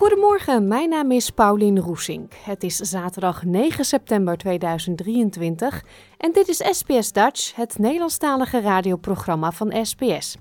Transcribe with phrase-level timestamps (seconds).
[0.00, 2.32] Goedemorgen, mijn naam is Paulien Roesink.
[2.34, 5.84] Het is zaterdag 9 september 2023
[6.18, 10.36] en dit is SBS Dutch, het Nederlandstalige radioprogramma van SBS.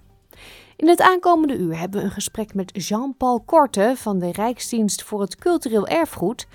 [0.75, 5.21] In het aankomende uur hebben we een gesprek met Jean-Paul Korte van de Rijksdienst voor
[5.21, 6.47] het Cultureel Erfgoed.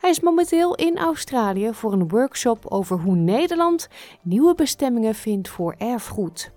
[0.00, 3.88] Hij is momenteel in Australië voor een workshop over hoe Nederland
[4.22, 6.50] nieuwe bestemmingen vindt voor erfgoed.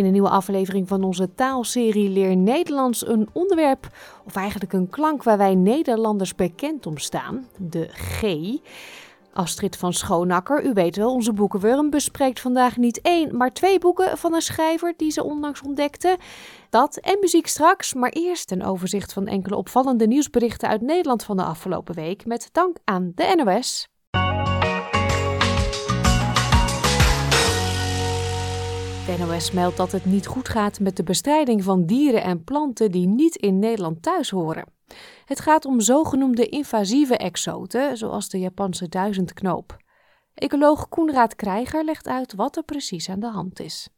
[0.00, 3.88] In een nieuwe aflevering van onze taalserie Leer Nederlands een onderwerp,
[4.26, 8.22] of eigenlijk een klank waar wij Nederlanders bekend om staan, de G.
[9.32, 14.18] Astrid van Schoonakker, u weet wel, onze boekenwurm, bespreekt vandaag niet één, maar twee boeken
[14.18, 16.18] van een schrijver die ze onlangs ontdekte.
[16.70, 21.36] Dat en muziek straks, maar eerst een overzicht van enkele opvallende nieuwsberichten uit Nederland van
[21.36, 23.88] de afgelopen week, met dank aan de NOS.
[29.10, 32.90] De NOS meldt dat het niet goed gaat met de bestrijding van dieren en planten
[32.90, 34.64] die niet in Nederland thuis horen.
[35.24, 39.76] Het gaat om zogenoemde invasieve exoten, zoals de Japanse duizendknoop.
[40.34, 43.88] Ecoloog Koenraad Krijger legt uit wat er precies aan de hand is.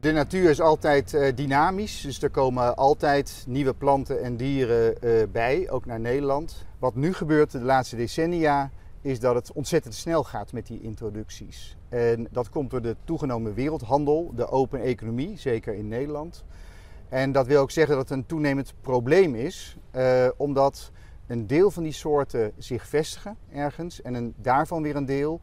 [0.00, 5.22] De natuur is altijd uh, dynamisch, dus er komen altijd nieuwe planten en dieren uh,
[5.32, 6.64] bij, ook naar Nederland.
[6.78, 8.70] Wat nu gebeurt de laatste decennia
[9.08, 11.76] is dat het ontzettend snel gaat met die introducties.
[11.88, 16.44] En dat komt door de toegenomen wereldhandel, de open economie, zeker in Nederland.
[17.08, 20.90] En dat wil ook zeggen dat het een toenemend probleem is, uh, omdat
[21.26, 25.40] een deel van die soorten zich vestigen ergens en een, daarvan weer een deel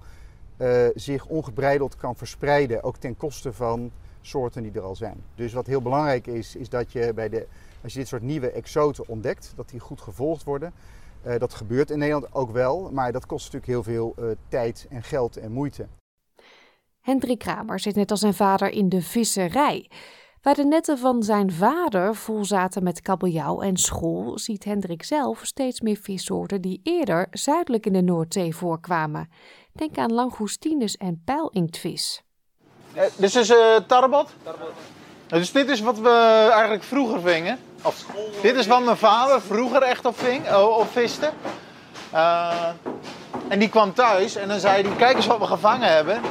[0.57, 5.23] uh, zich ongebreideld kan verspreiden, ook ten koste van soorten die er al zijn.
[5.35, 7.47] Dus wat heel belangrijk is, is dat je bij de,
[7.83, 10.73] als je dit soort nieuwe exoten ontdekt, dat die goed gevolgd worden.
[11.25, 15.03] Uh, dat gebeurt in Nederland ook wel, maar dat kost natuurlijk heel veel tijd en
[15.03, 15.87] geld en moeite.
[17.01, 19.89] Hendrik Kramer zit net als zijn vader in de visserij.
[20.45, 25.39] Waar de netten van zijn vader vol zaten met kabeljauw en school, ziet Hendrik zelf
[25.43, 29.29] steeds meer vissoorten die eerder zuidelijk in de Noordzee voorkwamen.
[29.73, 32.23] Denk aan langoustines en pijlinktvis.
[32.93, 34.33] Eh, dit is uh, tarbot?
[35.27, 36.09] Dus dit is wat we
[36.51, 37.59] eigenlijk vroeger vingen.
[37.85, 38.05] Of,
[38.41, 41.29] dit is wat mijn vader vroeger echt op ving, uh, op viste.
[42.13, 42.51] Uh,
[43.47, 46.21] en die kwam thuis en dan zei hij, kijk eens wat we gevangen hebben.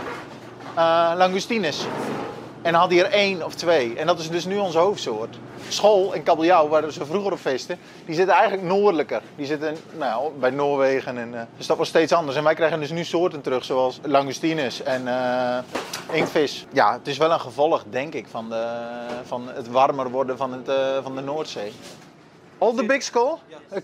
[0.78, 1.86] Uh, langoustines.
[2.64, 3.96] En had hij er één of twee.
[3.96, 5.36] En dat is dus nu onze hoofdsoort.
[5.68, 9.22] School en kabeljauw, waar ze vroeger op visten, die zitten eigenlijk noordelijker.
[9.36, 11.18] Die zitten nou, bij Noorwegen.
[11.18, 12.36] En, uh, dus dat was steeds anders.
[12.36, 15.58] En wij krijgen dus nu soorten terug, zoals langoustines en uh,
[16.12, 16.66] inktvis.
[16.72, 18.66] Ja, het is wel een gevolg, denk ik, van, de,
[19.24, 21.72] van het warmer worden van, het, uh, van de Noordzee.
[22.58, 23.34] All the big skull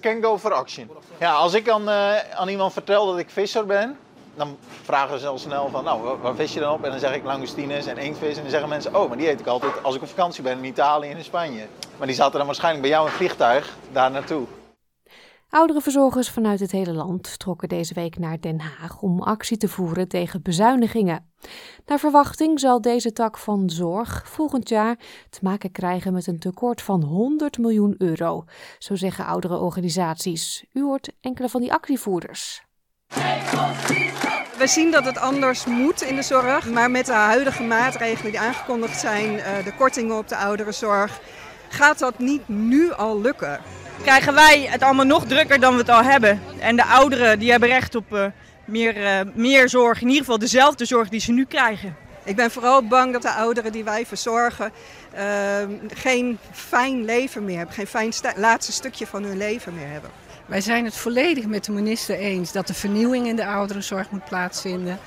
[0.00, 0.90] can go for action.
[1.18, 1.90] Ja, als ik aan,
[2.34, 3.98] aan iemand vertel dat ik visser ben,
[4.34, 6.84] dan vragen ze al snel van, nou, waar vis je dan op?
[6.84, 8.36] En dan zeg ik langoustines en inktvis.
[8.36, 10.58] En dan zeggen mensen, oh, maar die eet ik altijd als ik op vakantie ben
[10.58, 11.66] in Italië en in Spanje.
[11.98, 14.46] Maar die zaten dan waarschijnlijk bij jou in vliegtuig daar naartoe.
[15.50, 19.68] Oudere verzorgers vanuit het hele land trokken deze week naar Den Haag om actie te
[19.68, 21.32] voeren tegen bezuinigingen.
[21.86, 24.98] Naar verwachting zal deze tak van zorg volgend jaar
[25.30, 28.44] te maken krijgen met een tekort van 100 miljoen euro,
[28.78, 30.64] zo zeggen oudere organisaties.
[30.72, 32.68] U hoort enkele van die actievoerders.
[34.58, 38.40] We zien dat het anders moet in de zorg, maar met de huidige maatregelen die
[38.40, 41.20] aangekondigd zijn, de kortingen op de ouderenzorg,
[41.68, 43.60] gaat dat niet nu al lukken.
[44.02, 46.42] Krijgen wij het allemaal nog drukker dan we het al hebben.
[46.58, 48.24] En de ouderen die hebben recht op uh,
[48.64, 51.96] meer, uh, meer zorg, in ieder geval dezelfde zorg die ze nu krijgen.
[52.24, 54.72] Ik ben vooral bang dat de ouderen die wij verzorgen
[55.14, 55.22] uh,
[55.94, 60.10] geen fijn leven meer hebben, geen fijn laatste stukje van hun leven meer hebben.
[60.50, 64.24] Wij zijn het volledig met de minister eens dat de vernieuwing in de ouderenzorg moet
[64.24, 64.98] plaatsvinden.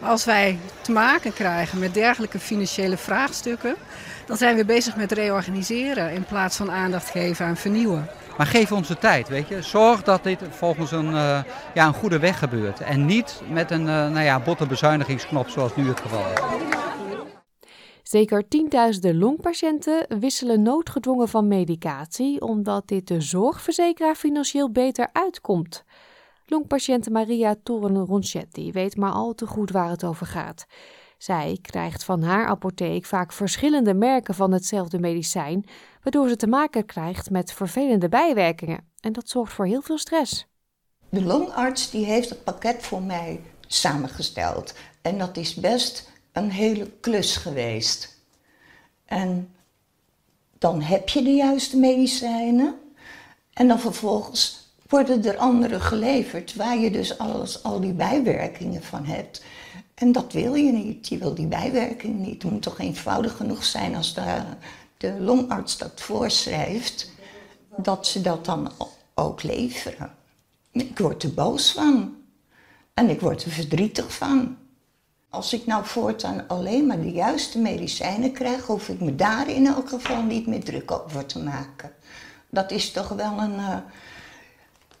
[0.00, 3.74] Maar als wij te maken krijgen met dergelijke financiële vraagstukken,
[4.26, 8.08] dan zijn we bezig met reorganiseren in plaats van aandacht geven aan vernieuwen.
[8.36, 9.62] Maar geef ons de tijd, weet je.
[9.62, 11.38] Zorg dat dit volgens een, uh,
[11.74, 12.80] ja, een goede weg gebeurt.
[12.80, 16.81] En niet met een uh, nou ja, botte bezuinigingsknop zoals nu het geval is.
[18.12, 25.84] Zeker tienduizenden longpatiënten wisselen noodgedwongen van medicatie omdat dit de zorgverzekeraar financieel beter uitkomt.
[26.46, 30.66] Longpatiënt Maria Torren Ronchetti weet maar al te goed waar het over gaat.
[31.18, 35.64] Zij krijgt van haar apotheek vaak verschillende merken van hetzelfde medicijn,
[36.02, 38.90] waardoor ze te maken krijgt met vervelende bijwerkingen.
[39.00, 40.46] En dat zorgt voor heel veel stress.
[41.08, 44.74] De longarts die heeft het pakket voor mij samengesteld.
[45.02, 48.18] En dat is best een hele klus geweest.
[49.04, 49.54] En
[50.58, 52.74] dan heb je de juiste medicijnen.
[53.52, 59.04] En dan vervolgens worden er andere geleverd waar je dus alles, al die bijwerkingen van
[59.04, 59.42] hebt.
[59.94, 61.08] En dat wil je niet.
[61.08, 62.42] Je wil die bijwerkingen niet.
[62.42, 64.42] Het moet toch eenvoudig genoeg zijn als de,
[64.96, 67.10] de longarts dat voorschrijft,
[67.76, 68.72] dat ze dat dan
[69.14, 70.14] ook leveren.
[70.72, 72.16] Ik word er boos van.
[72.94, 74.56] En ik word er verdrietig van.
[75.32, 79.66] Als ik nou voortaan alleen maar de juiste medicijnen krijg, hoef ik me daar in
[79.66, 81.92] elk geval niet meer druk over te maken.
[82.50, 83.54] Dat is toch wel een.
[83.54, 83.76] Uh,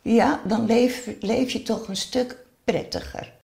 [0.02, 3.40] ja, dan leef, leef je toch een stuk prettiger.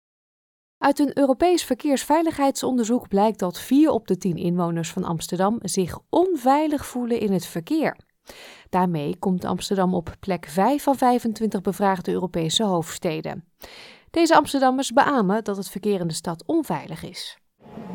[0.77, 6.85] Uit een Europees verkeersveiligheidsonderzoek blijkt dat 4 op de 10 inwoners van Amsterdam zich onveilig
[6.85, 7.97] voelen in het verkeer.
[8.69, 13.43] Daarmee komt Amsterdam op plek 5 van 25 bevraagde Europese hoofdsteden.
[14.11, 17.37] Deze Amsterdammers beamen dat het verkeer in de stad onveilig is.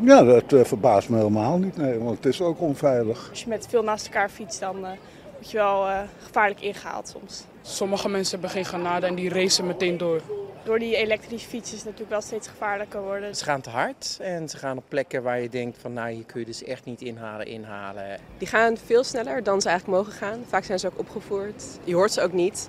[0.00, 3.30] Ja, dat uh, verbaast me helemaal niet, nee, want het is ook onveilig.
[3.30, 4.90] Als je met veel naast elkaar fietst, dan uh,
[5.32, 7.44] word je wel uh, gevaarlijk ingehaald soms.
[7.62, 10.20] Sommige mensen hebben geen genade en die racen meteen door.
[10.64, 13.36] Door die elektrische fietsen is het natuurlijk wel steeds gevaarlijker worden.
[13.36, 16.24] Ze gaan te hard en ze gaan op plekken waar je denkt van nou hier
[16.24, 18.20] kun je dus echt niet inhalen, inhalen.
[18.38, 20.40] Die gaan veel sneller dan ze eigenlijk mogen gaan.
[20.46, 21.64] Vaak zijn ze ook opgevoerd.
[21.84, 22.68] Je hoort ze ook niet.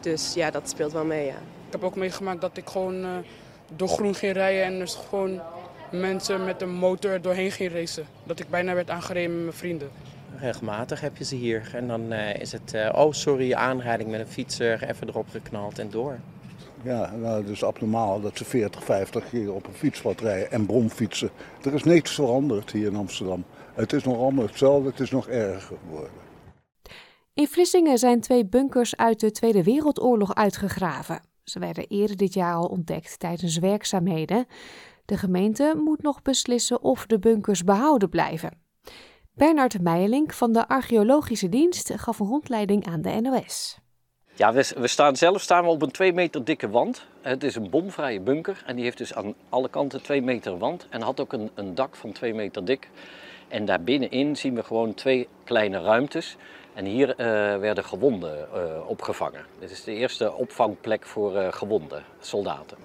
[0.00, 1.38] Dus ja, dat speelt wel mee, ja.
[1.72, 3.08] Ik heb ook meegemaakt dat ik gewoon uh,
[3.76, 5.40] door groen ging rijden en dus gewoon
[5.90, 8.06] mensen met een motor doorheen ging racen.
[8.24, 9.90] Dat ik bijna werd aangereden met mijn vrienden.
[10.38, 14.20] Regelmatig heb je ze hier en dan uh, is het, uh, oh sorry, aanrijding met
[14.20, 16.18] een fietser, even erop geknald en door.
[16.82, 20.66] Ja, nou, het is abnormaal dat ze 40, 50 keer op een fietspad rijden en
[20.66, 21.30] bromfietsen.
[21.62, 23.44] Er is niks veranderd hier in Amsterdam.
[23.74, 26.10] Het is nog allemaal hetzelfde, het is nog erger geworden.
[27.34, 31.31] In Vlissingen zijn twee bunkers uit de Tweede Wereldoorlog uitgegraven.
[31.44, 34.46] Ze werden eerder dit jaar al ontdekt tijdens werkzaamheden.
[35.04, 38.60] De gemeente moet nog beslissen of de bunkers behouden blijven.
[39.34, 43.78] Bernard Meijelink van de Archeologische Dienst gaf een rondleiding aan de NOS.
[44.34, 47.06] Ja, we, we, staan zelf staan we op een 2 meter dikke wand.
[47.20, 50.86] Het is een bomvrije bunker en die heeft dus aan alle kanten 2 meter wand
[50.90, 52.88] en had ook een, een dak van 2 meter dik.
[53.48, 56.36] En daar binnenin zien we gewoon twee kleine ruimtes.
[56.74, 57.16] En hier uh,
[57.58, 59.44] werden gewonden uh, opgevangen.
[59.58, 62.76] Dit is de eerste opvangplek voor uh, gewonde soldaten.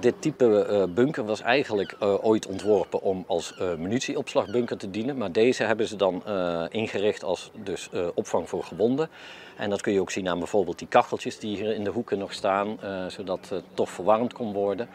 [0.00, 5.16] Dit type bunker was eigenlijk ooit ontworpen om als munitieopslagbunker te dienen.
[5.16, 6.22] Maar deze hebben ze dan
[6.70, 9.08] ingericht als dus, opvang voor gewonden.
[9.56, 12.18] En dat kun je ook zien aan bijvoorbeeld die kacheltjes die hier in de hoeken
[12.18, 12.78] nog staan.
[13.08, 14.88] zodat het toch verwarmd kon worden.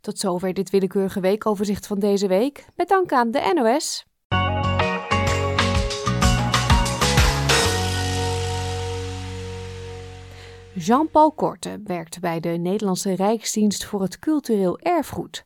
[0.00, 2.64] Tot zover dit willekeurige weekoverzicht van deze week.
[2.76, 4.06] Met dank aan de NOS.
[10.78, 15.44] Jean-Paul Korte werkt bij de Nederlandse Rijksdienst voor het Cultureel Erfgoed.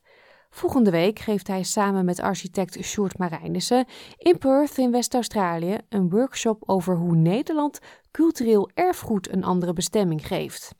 [0.49, 3.85] Volgende week geeft hij samen met architect Sjoerd Marijnissen
[4.17, 7.79] in Perth in West-Australië een workshop over hoe Nederland
[8.11, 10.75] cultureel erfgoed een andere bestemming geeft.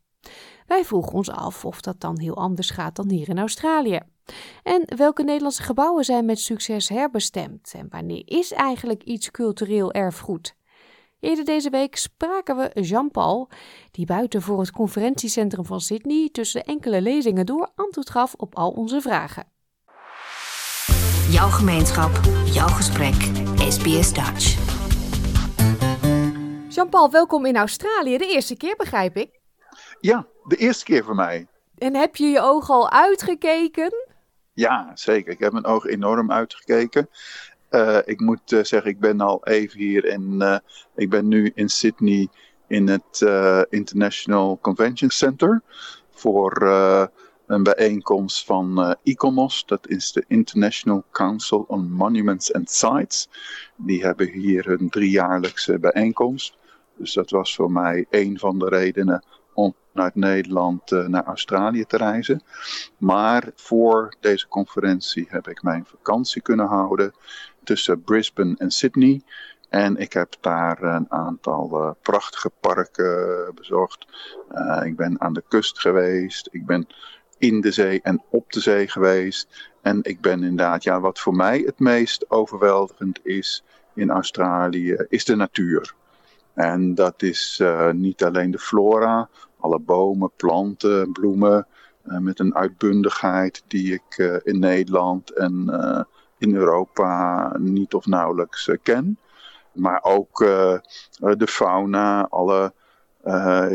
[0.67, 3.99] Wij vroegen ons af of dat dan heel anders gaat dan hier in Australië.
[4.63, 7.73] En welke Nederlandse gebouwen zijn met succes herbestemd?
[7.75, 10.55] En wanneer is eigenlijk iets cultureel erfgoed?
[11.21, 13.49] Eerder deze week spraken we Jean-Paul,
[13.91, 18.71] die buiten voor het conferentiecentrum van Sydney tussen enkele lezingen door antwoord gaf op al
[18.71, 19.43] onze vragen.
[21.29, 22.11] Jouw gemeenschap,
[22.45, 23.13] jouw gesprek,
[23.71, 24.57] SBS Dutch.
[26.69, 28.17] Jean-Paul, welkom in Australië.
[28.17, 29.39] De eerste keer, begrijp ik.
[29.99, 31.47] Ja, de eerste keer voor mij.
[31.77, 33.93] En heb je je ogen al uitgekeken?
[34.53, 35.31] Ja, zeker.
[35.31, 37.09] Ik heb mijn ogen enorm uitgekeken.
[37.71, 40.57] Uh, ik moet uh, zeggen, ik ben al even hier en uh,
[40.95, 42.27] ik ben nu in Sydney
[42.67, 43.25] in het
[43.69, 45.61] International Convention Center
[46.11, 46.61] voor
[47.45, 49.65] een bijeenkomst van ICOMOS.
[49.65, 53.29] Dat is de International Council on Monuments and Sites.
[53.75, 56.57] Die hebben hier hun driejaarlijkse bijeenkomst.
[56.97, 61.97] Dus dat was voor mij een van de redenen om vanuit Nederland naar Australië te
[61.97, 62.43] reizen.
[62.97, 67.13] Maar voor deze conferentie heb ik mijn vakantie kunnen houden
[67.63, 69.21] tussen Brisbane en Sydney.
[69.69, 74.05] En ik heb daar een aantal uh, prachtige parken bezocht.
[74.51, 76.49] Uh, ik ben aan de kust geweest.
[76.51, 76.87] Ik ben
[77.37, 79.69] in de zee en op de zee geweest.
[79.81, 83.63] En ik ben inderdaad, ja, wat voor mij het meest overweldigend is
[83.93, 85.93] in Australië, is de natuur.
[86.53, 91.67] En dat is niet alleen de flora, alle bomen, planten, bloemen,
[92.01, 95.65] met een uitbundigheid die ik in Nederland en
[96.41, 99.17] in Europa niet of nauwelijks ken.
[99.71, 100.37] Maar ook
[101.17, 102.73] de fauna, alle,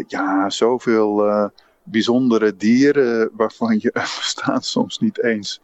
[0.06, 1.50] ja, zoveel
[1.82, 5.61] bijzondere dieren waarvan je het bestaan soms niet eens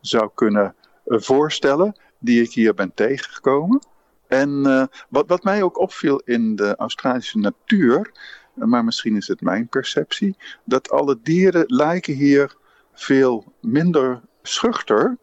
[0.00, 3.86] zou kunnen voorstellen, die ik hier ben tegengekomen.
[4.26, 4.62] En
[5.08, 8.12] wat, wat mij ook opviel in de Australische natuur,
[8.54, 12.56] maar misschien is het mijn perceptie, dat alle dieren lijken hier
[12.92, 15.18] veel minder schuchter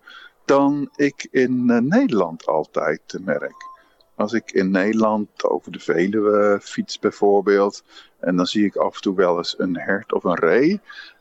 [0.52, 3.70] dan ik in uh, Nederland altijd merk.
[4.16, 7.84] Als ik in Nederland over de Veluwe fiets bijvoorbeeld,
[8.20, 10.80] en dan zie ik af en toe wel eens een hert of een ree,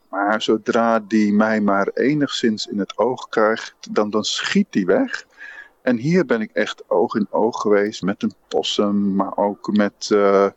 [0.09, 5.27] maar zodra die mij maar enigszins in het oog krijgt, dan, dan schiet die weg.
[5.83, 10.11] En hier ben ik echt oog in oog geweest met een possum, maar ook met
[10.13, 10.49] uh,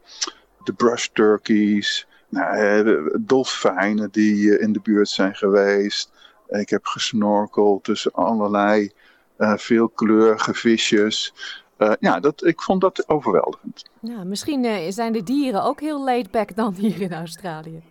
[0.64, 6.12] de brush turkeys, nou, dolfijnen die in de buurt zijn geweest.
[6.60, 8.92] Ik heb gesnorkeld tussen allerlei
[9.38, 11.34] uh, veelkleurige visjes.
[11.78, 13.84] Uh, ja, dat, ik vond dat overweldigend.
[14.00, 17.82] Ja, misschien zijn de dieren ook heel laid back dan hier in Australië.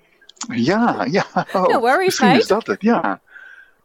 [0.49, 1.26] Ja, ja.
[1.52, 3.21] Oh, no worries, misschien is dat het, ja.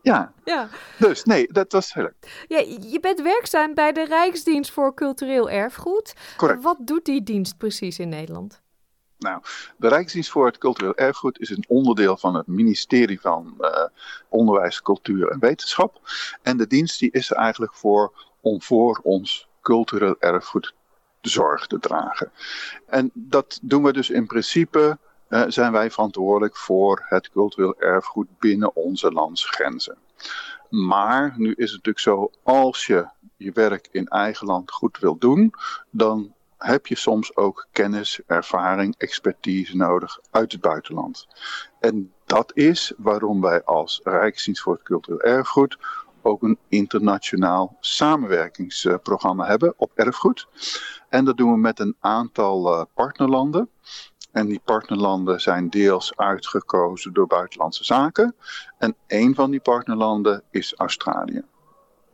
[0.02, 0.34] Ja.
[0.46, 0.70] ja.
[0.98, 2.46] Dus nee, dat was heel leuk.
[2.48, 2.58] Ja,
[2.90, 6.14] je bent werkzaam bij de Rijksdienst voor Cultureel Erfgoed.
[6.38, 6.64] Correct.
[6.64, 8.62] Wat doet die dienst precies in Nederland?
[9.20, 9.42] Nou,
[9.78, 13.86] de Rijksdienst voor het Cultureel Erfgoed is een onderdeel van het ministerie van uh,
[14.30, 16.02] Onderwijs, Cultuur en Wetenschap.
[16.42, 20.74] En de dienst die is er eigenlijk voor om voor ons cultureel erfgoed
[21.22, 22.32] zorg te dragen.
[22.86, 24.98] En dat doen we dus in principe
[25.30, 29.98] uh, zijn wij verantwoordelijk voor het cultureel erfgoed binnen onze landsgrenzen.
[30.70, 33.08] Maar nu is het natuurlijk zo, als je
[33.38, 35.54] je werk in eigen land goed wil doen,
[35.90, 41.28] dan heb je soms ook kennis, ervaring, expertise nodig uit het buitenland.
[41.80, 45.78] En dat is waarom wij als Rijksdienst voor het Cultureel Erfgoed
[46.22, 50.48] ook een internationaal samenwerkingsprogramma hebben op erfgoed.
[51.10, 53.70] En dat doen we met een aantal uh, partnerlanden.
[54.32, 58.36] En die partnerlanden zijn deels uitgekozen door buitenlandse zaken.
[58.78, 61.44] En een van die partnerlanden is Australië.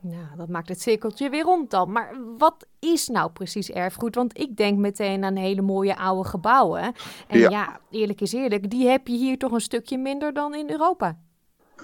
[0.06, 1.92] Nou, dat maakt het cirkeltje weer rond dan.
[1.92, 4.14] Maar wat is nou precies erfgoed?
[4.14, 6.82] Want ik denk meteen aan hele mooie oude gebouwen.
[7.28, 10.54] En ja, ja eerlijk is eerlijk, die heb je hier toch een stukje minder dan
[10.54, 11.18] in Europa.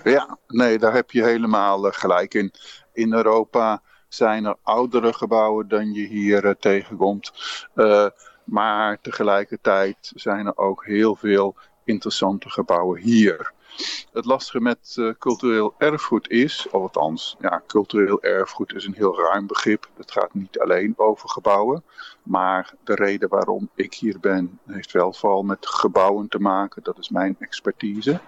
[0.05, 2.53] Ja, nee, daar heb je helemaal uh, gelijk in.
[2.93, 7.33] In Europa zijn er oudere gebouwen dan je hier uh, tegenkomt.
[7.75, 8.07] Uh,
[8.45, 13.53] maar tegelijkertijd zijn er ook heel veel interessante gebouwen hier.
[14.13, 19.47] Het lastige met uh, cultureel erfgoed is, althans, ja, cultureel erfgoed is een heel ruim
[19.47, 19.89] begrip.
[19.97, 21.85] Het gaat niet alleen over gebouwen.
[22.23, 26.83] Maar de reden waarom ik hier ben, heeft wel vooral met gebouwen te maken.
[26.83, 28.21] Dat is mijn expertise.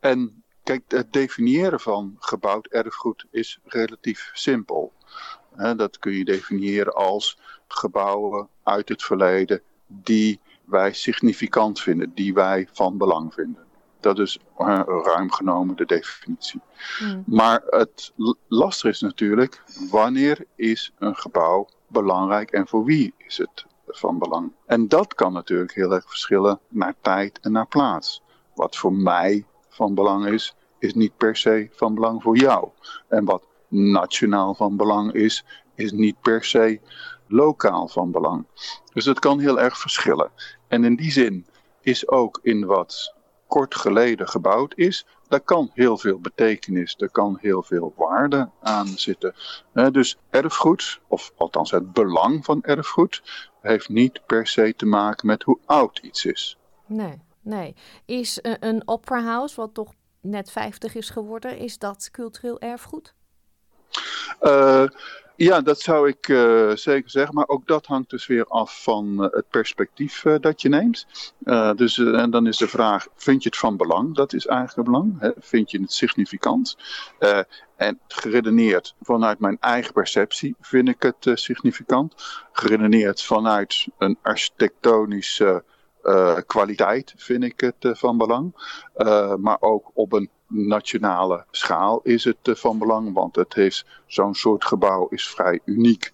[0.00, 4.92] En kijk, het definiëren van gebouwd erfgoed is relatief simpel.
[5.76, 12.68] dat kun je definiëren als gebouwen uit het verleden die wij significant vinden, die wij
[12.72, 13.63] van belang vinden.
[14.04, 16.60] Dat is uh, ruim genomen de definitie.
[17.00, 17.22] Mm.
[17.26, 18.12] Maar het
[18.48, 24.52] lastig is natuurlijk, wanneer is een gebouw belangrijk en voor wie is het van belang?
[24.66, 28.22] En dat kan natuurlijk heel erg verschillen naar tijd en naar plaats.
[28.54, 32.68] Wat voor mij van belang is, is niet per se van belang voor jou.
[33.08, 35.44] En wat nationaal van belang is,
[35.74, 36.80] is niet per se
[37.26, 38.46] lokaal van belang.
[38.92, 40.30] Dus het kan heel erg verschillen.
[40.68, 41.46] En in die zin
[41.80, 43.13] is ook in wat
[43.54, 48.86] kort geleden gebouwd is, daar kan heel veel betekenis, er kan heel veel waarde aan
[48.86, 49.34] zitten.
[49.92, 53.22] dus erfgoed, of althans het belang van erfgoed,
[53.60, 56.58] heeft niet per se te maken met hoe oud iets is.
[56.86, 57.74] Nee, nee.
[58.04, 63.14] Is een opera house, wat toch net 50 is geworden, is dat cultureel erfgoed?
[64.42, 64.84] Uh,
[65.36, 67.34] ja, dat zou ik uh, zeker zeggen.
[67.34, 71.06] Maar ook dat hangt dus weer af van uh, het perspectief dat je neemt.
[71.76, 74.14] dus en dan is de vraag: vind je het van belang?
[74.14, 75.20] Dat is eigenlijk belang.
[75.20, 75.30] Hè?
[75.38, 76.76] Vind je het significant?
[77.76, 82.14] en geredeneerd vanuit mijn eigen perceptie vind ik het significant.
[82.52, 85.64] Geredeneerd vanuit een architectonische
[86.46, 88.52] kwaliteit vind ik het van belang.
[89.40, 94.64] maar ook op een nationale schaal is het van belang, want het heeft zo'n soort
[94.64, 96.12] gebouw is vrij uniek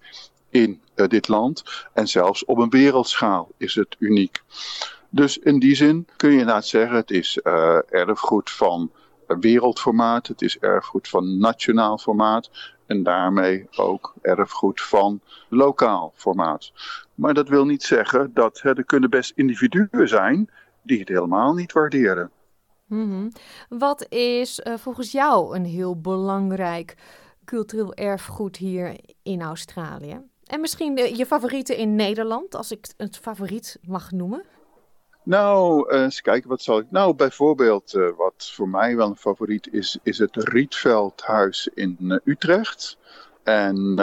[0.49, 4.41] in dit land en zelfs op een wereldschaal is het uniek.
[5.09, 7.37] Dus in die zin kun je inderdaad zeggen het is
[7.89, 8.91] erfgoed van
[9.27, 12.49] wereldformaat, het is erfgoed van nationaal formaat
[12.91, 16.71] en daarmee ook erfgoed van lokaal formaat.
[17.15, 20.49] Maar dat wil niet zeggen dat er kunnen best individuen zijn
[20.81, 22.31] die het helemaal niet waarderen.
[22.85, 23.29] Mhm.
[23.69, 26.95] Wat is uh, volgens jou een heel belangrijk
[27.45, 30.21] cultureel erfgoed hier in Australië?
[30.43, 34.43] En misschien de, je favorieten in Nederland, als ik het favoriet mag noemen?
[35.23, 36.85] Nou, uh, eens kijken, wat zal ik.
[36.89, 42.17] Nou, bijvoorbeeld, uh, wat voor mij wel een favoriet is, is het Rietveldhuis in uh,
[42.23, 42.97] Utrecht.
[43.43, 43.93] En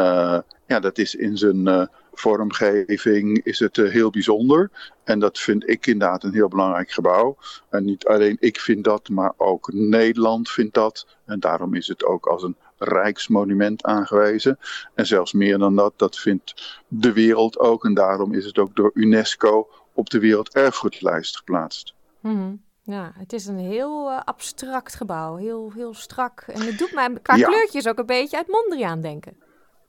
[0.67, 4.71] ja, dat is in zijn vormgeving is het heel bijzonder.
[5.05, 7.37] En dat vind ik inderdaad een heel belangrijk gebouw.
[7.71, 11.07] En niet alleen ik vind dat, maar ook Nederland vindt dat.
[11.25, 14.59] En daarom is het ook als een rijksmonument aangewezen.
[14.95, 17.85] En zelfs meer dan dat, dat vindt de wereld ook.
[17.85, 21.95] En daarom is het ook door UNESCO op de werelderfgoedlijst geplaatst.
[22.21, 26.41] Mm Ja, het is een heel uh, abstract gebouw, heel, heel strak.
[26.47, 27.47] En het doet mij qua ja.
[27.49, 29.37] kleurtjes ook een beetje uit Mondriaan denken.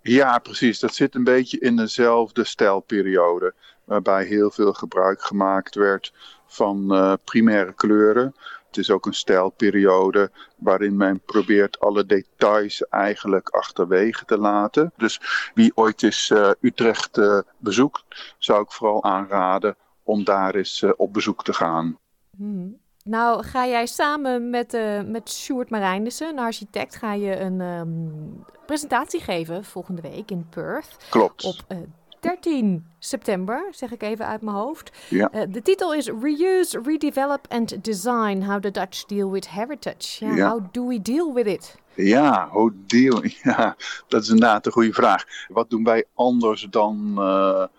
[0.01, 0.80] Ja, precies.
[0.80, 3.54] Dat zit een beetje in dezelfde stijlperiode.
[3.84, 6.13] Waarbij heel veel gebruik gemaakt werd
[6.46, 8.36] van uh, primaire kleuren.
[8.68, 14.92] Het is ook een stijlperiode waarin men probeert alle details eigenlijk achterwege te laten.
[14.98, 15.22] Dus
[15.54, 17.22] wie ooit eens uh, Utrecht
[17.58, 19.75] bezoekt, zou ik vooral aanraden
[20.10, 21.98] om daar eens uh, op bezoek te gaan.
[22.38, 22.78] Hmm.
[23.04, 28.46] Nou, ga jij samen met, uh, met Sjoerd Marijnissen, een architect, ga je een um,
[28.66, 30.96] presentatie geven volgende week in Perth.
[31.10, 31.44] Klopt.
[31.44, 31.78] Op uh,
[32.20, 34.92] 13 september, zeg ik even uit mijn hoofd.
[35.10, 35.30] Ja.
[35.34, 40.25] Uh, de titel is Reuse, Redevelop and Design, How the Dutch Deal with Heritage.
[40.25, 40.50] Ja, Ja.
[40.50, 41.75] How do we deal with it?
[41.96, 43.22] Ja, hoe deal?
[43.44, 43.75] Ja,
[44.08, 45.24] dat is inderdaad een goede vraag.
[45.48, 47.20] Wat doen wij anders dan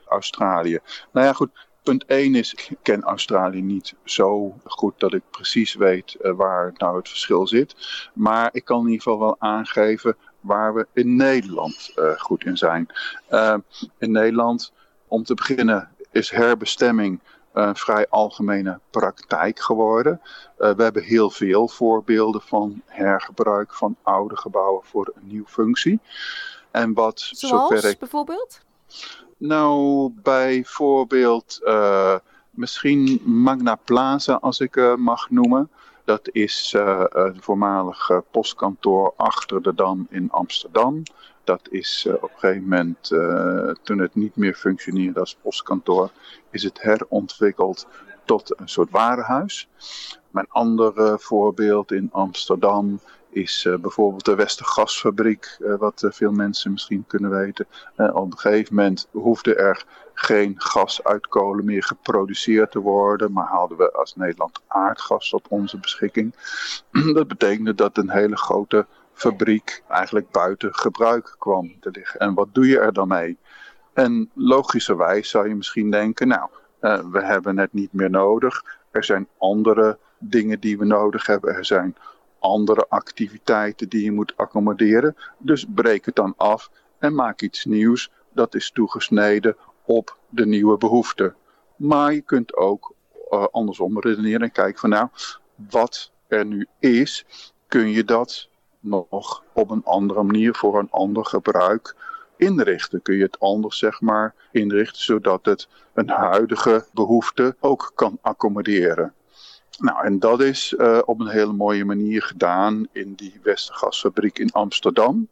[0.09, 0.79] Australië?
[1.13, 1.51] Nou ja, goed.
[1.91, 6.73] Punt 1 is, ik ken Australië niet zo goed dat ik precies weet uh, waar
[6.77, 7.75] nou het verschil zit.
[8.15, 12.57] Maar ik kan in ieder geval wel aangeven waar we in Nederland uh, goed in
[12.57, 12.87] zijn.
[13.31, 13.55] Uh,
[13.99, 14.73] in Nederland,
[15.09, 17.21] om te beginnen, is herbestemming
[17.53, 20.21] een vrij algemene praktijk geworden.
[20.23, 26.01] Uh, we hebben heel veel voorbeelden van hergebruik van oude gebouwen voor een nieuwe functie.
[26.71, 27.99] En wat Zoals zover ik...
[27.99, 28.61] bijvoorbeeld?
[29.41, 32.17] Nou, bijvoorbeeld uh,
[32.51, 35.71] misschien Magna Plaza, als ik uh, mag noemen.
[36.05, 41.03] Dat is uh, het voormalige postkantoor achter de Dam in Amsterdam.
[41.45, 43.09] Dat is op een gegeven moment,
[43.83, 46.11] toen het niet meer functioneerde als postkantoor,
[46.51, 47.87] is het herontwikkeld
[48.25, 49.69] tot een soort warenhuis.
[50.31, 53.01] Mijn andere voorbeeld in Amsterdam
[53.31, 57.67] is uh, bijvoorbeeld de Westergasfabriek, uh, wat uh, veel mensen misschien kunnen weten.
[57.97, 63.47] op een gegeven moment hoefde er geen gas uit kolen meer geproduceerd te worden, maar
[63.47, 66.35] hadden we als Nederland aardgas tot onze beschikking.
[67.15, 72.21] dat betekende dat een hele grote fabriek eigenlijk buiten gebruik kwam te liggen.
[72.21, 73.39] En wat doe je er dan mee?
[73.93, 76.51] En logischerwijs zou je misschien denken, nou,
[77.11, 78.65] we hebben het niet meer nodig.
[78.91, 81.55] Er zijn andere dingen die we nodig hebben.
[81.55, 81.97] Er zijn
[82.41, 85.17] andere activiteiten die je moet accommoderen.
[85.39, 90.77] Dus breek het dan af en maak iets nieuws dat is toegesneden op de nieuwe
[90.77, 91.35] behoeften.
[91.77, 92.95] Maar je kunt ook
[93.31, 95.09] uh, andersom redeneren en kijken van nou,
[95.71, 97.27] wat er nu is,
[97.69, 98.49] kun je dat
[98.81, 101.97] nog op een andere manier voor een ander gebruik
[102.37, 103.03] inrichten.
[103.03, 109.15] Kun je het anders zeg maar inrichten zodat het een huidige behoefte ook kan accommoderen.
[109.81, 114.53] Nou, en dat is uh, op een hele mooie manier gedaan in die Westergasfabriek in
[114.53, 115.29] Amsterdam.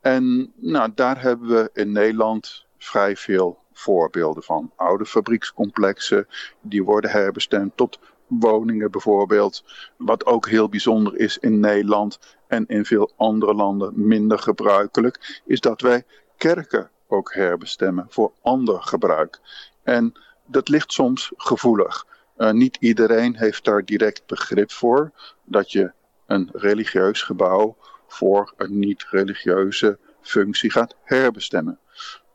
[0.00, 4.72] En nou, daar hebben we in Nederland vrij veel voorbeelden van.
[4.76, 6.26] Oude fabriekscomplexen,
[6.60, 9.64] die worden herbestemd tot woningen bijvoorbeeld.
[9.96, 15.60] Wat ook heel bijzonder is in Nederland en in veel andere landen minder gebruikelijk, is
[15.60, 16.04] dat wij
[16.36, 19.40] kerken ook herbestemmen voor ander gebruik.
[19.82, 20.12] En
[20.46, 22.06] dat ligt soms gevoelig.
[22.38, 25.12] Uh, niet iedereen heeft daar direct begrip voor
[25.44, 25.92] dat je
[26.26, 31.78] een religieus gebouw voor een niet-religieuze functie gaat herbestemmen.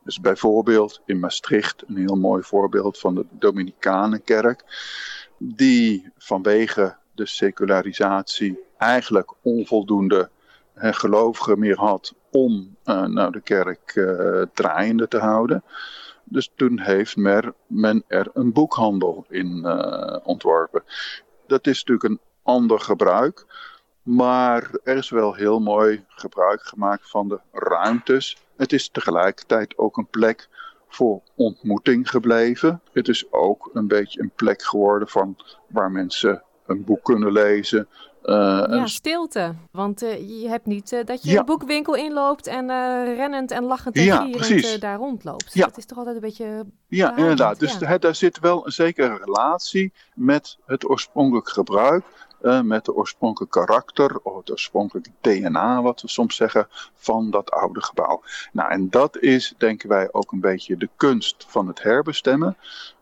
[0.02, 4.64] Dus bijvoorbeeld in Maastricht, een heel mooi voorbeeld van de Dominicanenkerk,
[5.38, 10.30] die vanwege de secularisatie eigenlijk onvoldoende
[10.74, 13.92] gelovigen meer had om uh, nou, de kerk
[14.54, 15.64] draaiende te houden.
[16.24, 17.16] Dus toen heeft
[17.66, 20.82] men er een boekhandel in uh, ontworpen.
[21.46, 23.46] Dat is natuurlijk een ander gebruik.
[24.02, 28.36] Maar er is wel heel mooi gebruik gemaakt van de ruimtes.
[28.56, 30.48] Het is tegelijkertijd ook een plek
[30.88, 32.80] voor ontmoeting gebleven.
[32.92, 35.36] Het is ook een beetje een plek geworden van
[35.68, 37.88] waar mensen een boek kunnen lezen,
[38.32, 39.54] ja, en stilte.
[39.70, 41.38] Want uh, je hebt niet uh, dat je Ja.
[41.38, 42.66] een boekwinkel inloopt en
[43.14, 45.52] rennend en lachend en Ja, gierend daar rondloopt.
[45.52, 45.64] Ja.
[45.66, 46.64] Dat is toch altijd een beetje...
[46.88, 47.58] Ja, inderdaad.
[47.58, 47.98] Dus ja.
[47.98, 52.04] daar zit wel een zekere relatie met het oorspronkelijk gebruik,
[52.44, 57.50] eh, met het oorspronkelijke karakter of het oorspronkelijke DNA, wat we soms zeggen, van dat
[57.50, 58.22] oude gebouw.
[58.52, 62.56] Nou, en dat is, denken wij, ook een beetje de kunst van het herbestemmen.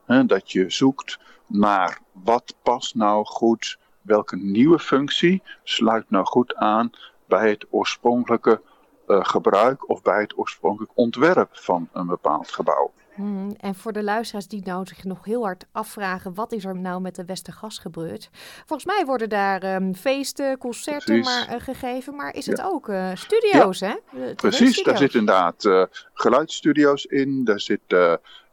[0.06, 6.54] Hè, dat je zoekt naar wat past nou goed, welke nieuwe functie sluit nou goed
[6.54, 6.90] aan
[7.26, 8.60] bij het oorspronkelijke
[9.06, 12.92] eh, gebruik of bij het oorspronkelijk ontwerp van een bepaald gebouw.
[13.14, 16.76] Hmm, en voor de luisteraars die nou zich nog heel hard afvragen, wat is er
[16.76, 18.28] nou met de Westergas gebeurd?
[18.66, 22.52] Volgens mij worden daar ehm, feesten, concerten maar, eh, gegeven, maar is Ja.
[22.52, 23.94] het ook eh, studio's, hè?
[24.10, 27.80] De Precies, daar zitten inderdaad geluidsstudio's in, daar, zit,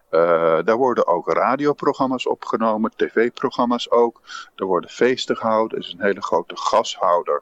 [0.09, 4.21] eh, daar worden ook radioprogramma's opgenomen, tv-programma's ook.
[4.55, 7.41] Er worden feesten gehouden, er is een hele grote gashouder.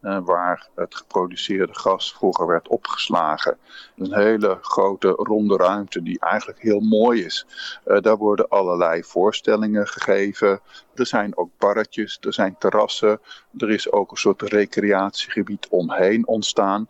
[0.00, 3.58] eh, waar het geproduceerde gas vroeger werd opgeslagen.
[3.96, 7.46] Een hele grote ronde ruimte die eigenlijk heel mooi is.
[7.84, 10.60] Eh, daar worden allerlei voorstellingen gegeven.
[10.94, 13.20] Er zijn ook barretjes, er zijn terrassen.
[13.58, 16.86] Er is ook een soort recreatiegebied omheen ontstaan.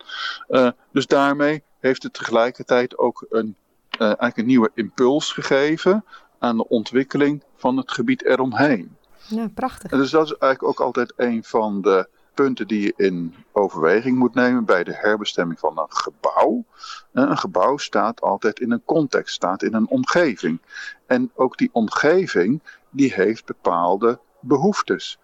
[0.93, 3.57] Dus daarmee heeft het tegelijkertijd ook een,
[3.99, 6.05] eh, eigenlijk een nieuwe impuls gegeven
[6.39, 8.97] aan de ontwikkeling van het gebied eromheen.
[9.29, 9.91] Ja, prachtig.
[9.91, 14.19] En dus dat is eigenlijk ook altijd een van de punten die je in overweging
[14.19, 16.65] moet nemen bij de herbestemming van een gebouw.
[17.13, 20.61] Eh, Een gebouw staat altijd in een context, staat in een omgeving.
[21.07, 25.19] En ook die omgeving die heeft bepaalde behoeftes.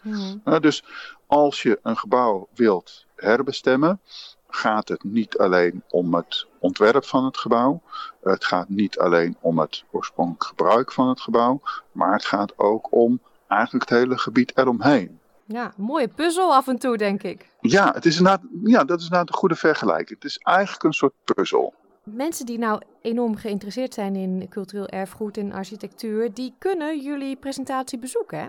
[0.44, 0.84] Eh, Dus
[1.26, 4.00] als je een gebouw wilt herbestemmen,
[4.48, 7.82] gaat het niet alleen om het ontwerp van het gebouw.
[8.22, 11.60] Het gaat niet alleen om het oorspronkelijk gebruik van het gebouw.
[11.92, 15.20] Maar het gaat ook om eigenlijk het hele gebied eromheen.
[15.44, 17.48] Ja, mooie puzzel af en toe, denk ik.
[17.60, 18.18] Ja, het is
[18.64, 20.08] ja, dat is inderdaad een goede vergelijking.
[20.08, 21.74] Het is eigenlijk een soort puzzel.
[22.02, 27.98] Mensen die nou enorm geïnteresseerd zijn in cultureel erfgoed en architectuur, die kunnen jullie presentatie
[27.98, 28.48] bezoeken, hè?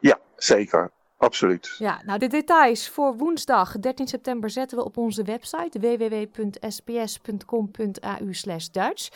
[0.00, 0.90] Ja, zeker.
[1.22, 1.74] Absoluut.
[1.78, 8.30] Ja, nou de details voor woensdag 13 september zetten we op onze website www.sps.com.au
[8.72, 9.08] Dutch.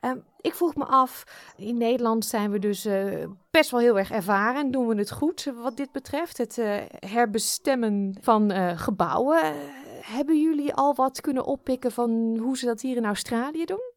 [0.00, 1.24] Ehm, ik vroeg me af,
[1.56, 5.12] in Nederland zijn we dus eh, best wel heel erg ervaren en doen we het
[5.12, 6.38] goed wat dit betreft.
[6.38, 9.54] Het eh, herbestemmen van eh, gebouwen.
[10.00, 13.91] Hebben jullie al wat kunnen oppikken van hoe ze dat hier in Australië doen?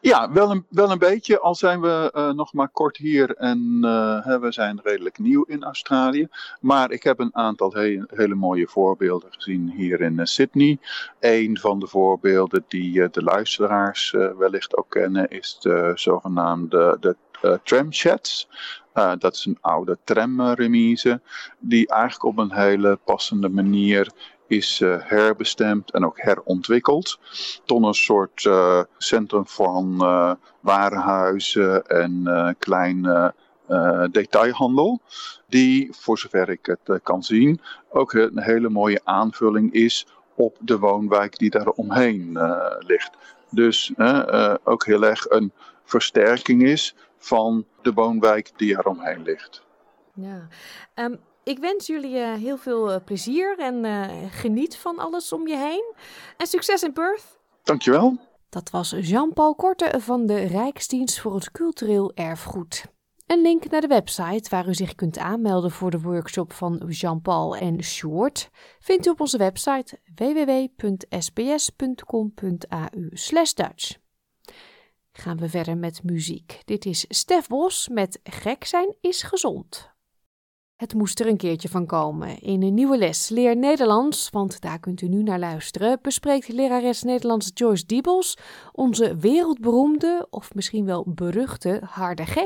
[0.00, 1.40] Ja, wel een, wel een beetje.
[1.40, 5.64] Al zijn we eh, nog maar kort hier en eh, we zijn redelijk nieuw in
[5.64, 6.28] Australië.
[6.60, 10.78] Maar ik heb een aantal he- hele mooie voorbeelden gezien hier in eh, Sydney.
[11.20, 17.16] Een van de voorbeelden die de luisteraars wellicht ook kennen is de zogenaamde de,
[17.62, 18.48] tramsheds.
[18.92, 21.20] Eh, dat is een oude tramremise
[21.58, 24.12] die eigenlijk op een hele passende manier
[24.52, 27.18] is eh, herbestemd en ook herontwikkeld
[27.64, 33.34] tot een soort eh, centrum van eh, warenhuizen en kleine
[34.10, 35.00] detailhandel.
[35.46, 40.78] Die, voor zover ik het kan zien, ook een hele mooie aanvulling is op de
[40.78, 42.38] woonwijk die daar omheen
[42.78, 43.10] ligt.
[43.50, 43.92] Dus
[44.64, 45.52] ook heel erg een
[45.84, 49.62] versterking is van de woonwijk die eromheen ligt.
[50.14, 50.48] Ja.
[50.94, 55.48] Ehm, ik wens jullie eh, heel veel eh, plezier en eh, geniet van alles om
[55.48, 55.94] je heen.
[56.36, 57.38] En succes in Perth.
[57.62, 58.18] Dankjewel.
[58.48, 62.84] Dat was Jean-Paul Korte van de Rijksdienst voor het Cultureel Erfgoed.
[63.26, 67.56] Een link naar de website waar u zich kunt aanmelden voor de workshop van Jean-Paul
[67.56, 70.98] en Sjoerd vindt u op onze website www.sbs.com.au
[73.54, 73.96] Dutch.
[75.12, 76.60] Gaan we verder met muziek.
[76.64, 79.91] Dit is Stef Bos met Gek zijn is gezond.
[80.82, 82.38] Het moest er een keertje van komen.
[82.38, 87.02] In een nieuwe les Leer Nederlands, want daar kunt u nu naar luisteren, bespreekt lerares
[87.02, 88.36] Nederlands Joyce Diebels
[88.72, 92.36] onze wereldberoemde, of misschien wel beruchte, harde G.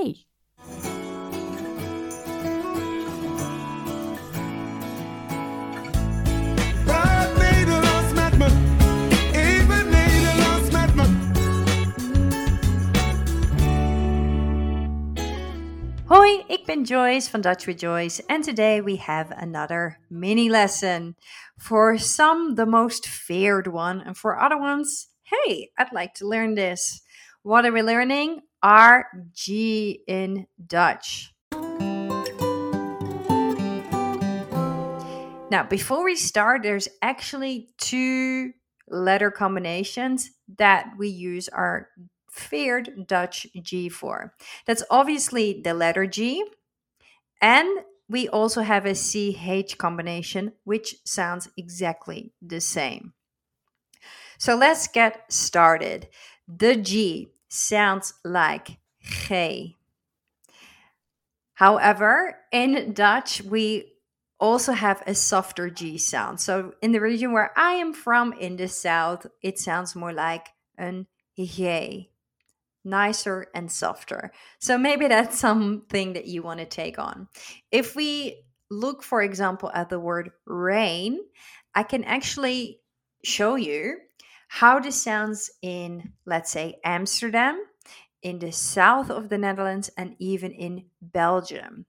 [16.09, 21.17] Hoi, ik ben Joyce van Dutch with Joyce, and today we have another mini lesson.
[21.59, 26.55] For some, the most feared one, and for other ones, hey, I'd like to learn
[26.55, 27.03] this.
[27.43, 28.43] What are we learning?
[28.63, 31.33] RG in Dutch.
[35.51, 38.53] Now, before we start, there's actually two
[38.89, 41.89] letter combinations that we use our
[42.37, 44.31] feared Dutch G4.
[44.67, 46.45] That's obviously the letter G
[47.41, 53.15] and we also have a CH combination, which sounds exactly the same.
[54.39, 56.09] So let's get started.
[56.47, 59.77] The G sounds like G.
[61.55, 63.93] However, in Dutch, we
[64.39, 66.39] also have a softer G sound.
[66.39, 70.49] So in the region where I am from, in the south, it sounds more like
[70.77, 72.11] an G
[72.87, 74.33] nicer and softer.
[74.59, 77.29] So maybe that's something that you want to take on.
[77.71, 81.21] If we look, for example, at the word rain,
[81.75, 82.81] I can actually
[83.23, 83.99] show you
[84.49, 87.63] how this sounds in, let's say, Amsterdam,
[88.23, 91.85] in the south of the Netherlands, and even in Belgium.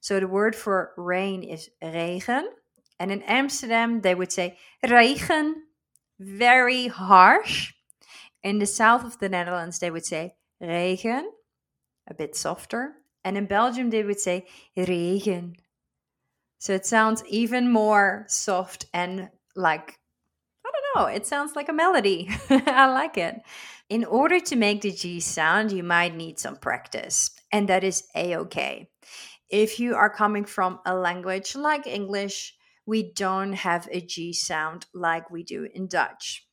[0.00, 2.48] So the word for rain is regen.
[2.98, 5.62] And in Amsterdam, they would say regen,
[6.20, 7.72] very harsh.
[8.42, 11.30] In the south of the Netherlands, they would say regen,
[12.08, 12.94] a bit softer.
[13.24, 14.46] And in Belgium, they would say
[14.76, 15.56] regen.
[16.58, 19.98] So it sounds even more soft and like,
[20.64, 22.28] I don't know, it sounds like a melody.
[22.50, 23.42] I like it.
[23.88, 28.04] In order to make the G sound, you might need some practice, and that is
[28.14, 28.88] a okay.
[29.50, 32.54] If you are coming from a language like English,
[32.86, 36.46] we don't have a G sound like we do in Dutch.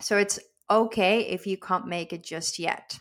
[0.00, 0.38] So it's
[0.70, 2.98] okay if you can't make it just yet.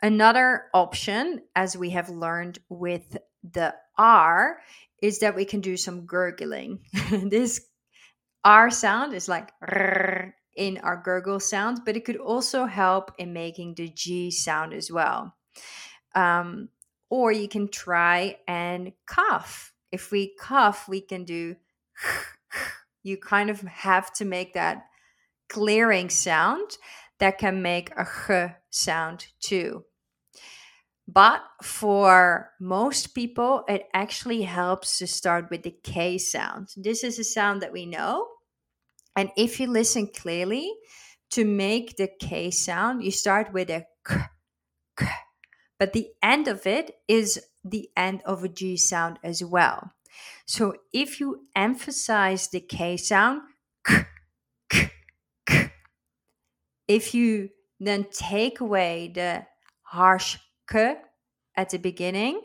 [0.00, 4.58] Another option, as we have learned with the R,
[5.02, 6.80] is that we can do some gurgling.
[7.10, 7.60] this
[8.44, 9.50] R sound is like
[10.56, 14.90] in our gurgle sound, but it could also help in making the G sound as
[14.90, 15.34] well.
[16.14, 16.68] Um,
[17.10, 19.72] or you can try and cough.
[19.90, 21.56] If we cough, we can do,
[23.02, 24.84] you kind of have to make that
[25.48, 26.76] clearing sound
[27.18, 29.84] that can make a h sound too.
[31.10, 36.68] But for most people, it actually helps to start with the K sound.
[36.76, 38.28] This is a sound that we know.
[39.16, 40.70] And if you listen clearly,
[41.30, 44.16] to make the K sound, you start with a K,
[44.98, 45.06] K.
[45.78, 49.92] But the end of it is the end of a G sound as well.
[50.46, 53.42] So if you emphasize the K sound,
[53.86, 54.06] K,
[54.68, 54.90] K,
[55.46, 55.72] K,
[56.86, 57.48] if you
[57.80, 59.46] then take away the
[59.82, 60.36] harsh
[60.74, 62.42] at the beginning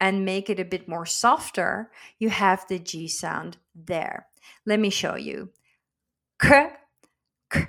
[0.00, 4.26] and make it a bit more softer, you have the G sound there.
[4.64, 5.50] Let me show you.
[6.40, 6.68] K,
[7.50, 7.68] k,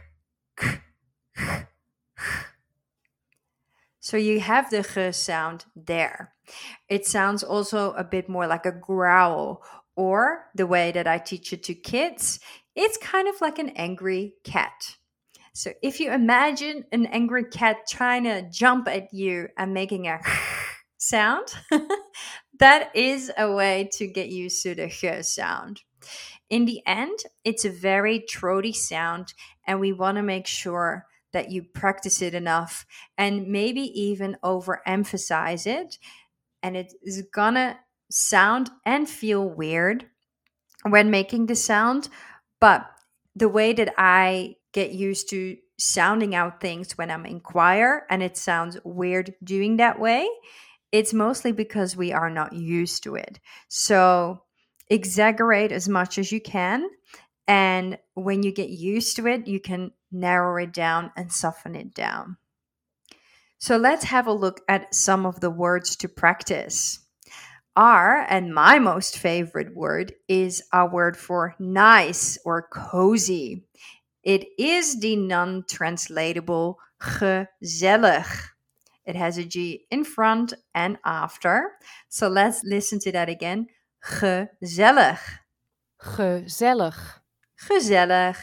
[0.57, 0.79] k,
[1.35, 1.67] k,
[3.99, 6.33] so you have the g sound there.
[6.87, 9.63] It sounds also a bit more like a growl,
[9.95, 12.39] or the way that I teach it to kids,
[12.75, 14.97] it's kind of like an angry cat.
[15.57, 20.19] So if you imagine an angry cat trying to jump at you and making a
[20.99, 21.47] sound,
[22.59, 25.81] that is a way to get used to the sh sound.
[26.51, 29.33] In the end, it's a very throaty sound,
[29.65, 32.85] and we want to make sure that you practice it enough
[33.17, 35.97] and maybe even overemphasize it.
[36.61, 37.79] And it is gonna
[38.11, 40.05] sound and feel weird
[40.83, 42.09] when making the sound,
[42.61, 42.85] but
[43.35, 48.21] the way that I get used to sounding out things when I'm in choir and
[48.21, 50.29] it sounds weird doing that way,
[50.91, 53.39] it's mostly because we are not used to it.
[53.69, 54.43] So
[54.87, 56.87] exaggerate as much as you can.
[57.47, 61.95] And when you get used to it, you can narrow it down and soften it
[61.95, 62.37] down.
[63.57, 66.99] So let's have a look at some of the words to practice.
[67.75, 73.65] Our, and my most favorite word, is our word for nice or cozy.
[74.27, 78.27] It is the non translatable gezellig.
[79.05, 81.71] It has a G in front and after.
[82.09, 83.67] So let's listen to that again.
[84.03, 85.19] Gezellig.
[86.03, 87.21] Gezellig.
[87.69, 88.35] Gezellig.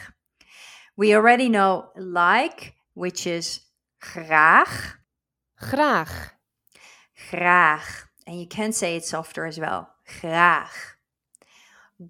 [0.97, 3.61] We already know like, which is
[4.01, 4.67] graag.
[5.61, 6.09] Graag.
[7.29, 7.83] Graag.
[8.25, 9.91] And you can say it softer as well.
[10.19, 10.71] Graag.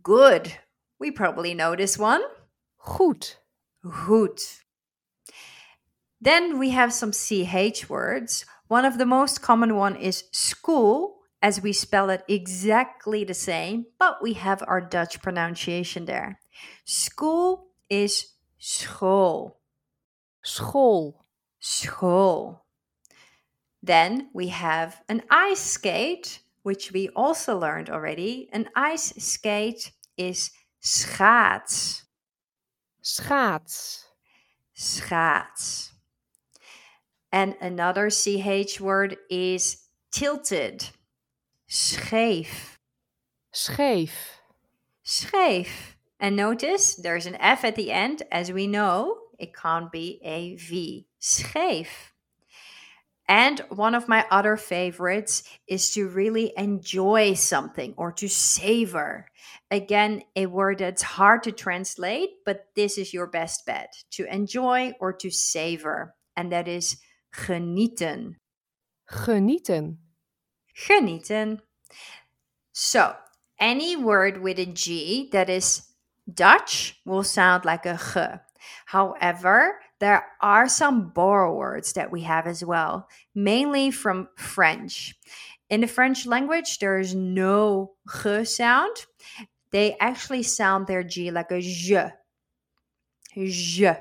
[0.02, 0.54] Good.
[0.98, 2.22] We probably know this one.
[2.78, 3.36] Goed.
[3.90, 4.40] Goed.
[6.20, 8.46] Then we have some CH words.
[8.68, 13.86] One of the most common one is school, as we spell it exactly the same,
[14.00, 16.40] but we have our Dutch pronunciation there.
[16.86, 19.58] School is school.
[20.44, 21.26] School.
[21.60, 22.66] School.
[23.84, 28.50] Then we have an ice skate, which we also learned already.
[28.52, 30.50] An ice skate is
[30.82, 32.05] schaats.
[33.06, 34.06] Schaats.
[34.76, 35.92] Schaats.
[37.32, 40.90] And another CH word is tilted.
[41.70, 42.78] Scheef.
[43.54, 44.10] Scheef.
[45.06, 45.68] Scheef.
[46.20, 48.24] And notice there's an F at the end.
[48.32, 51.06] As we know, it can't be a V.
[51.22, 52.15] Scheef.
[53.28, 59.28] And one of my other favorites is to really enjoy something or to savor.
[59.72, 64.94] Again, a word that's hard to translate, but this is your best bet to enjoy
[65.00, 66.16] or to savor.
[66.38, 66.98] And that is
[67.36, 68.36] genieten.
[69.12, 69.98] Genieten.
[70.78, 71.60] Genieten.
[72.74, 73.16] So,
[73.60, 75.82] any word with a G that is
[76.32, 78.22] Dutch will sound like a g.
[78.86, 85.16] However, there are some borrow words that we have as well, mainly from French.
[85.70, 89.06] In the French language, there is no g sound.
[89.72, 92.12] They actually sound their G like a je.
[93.36, 93.94] Je.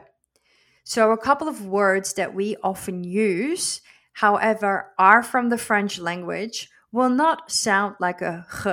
[0.84, 3.80] So, a couple of words that we often use,
[4.12, 8.70] however, are from the French language, will not sound like a g.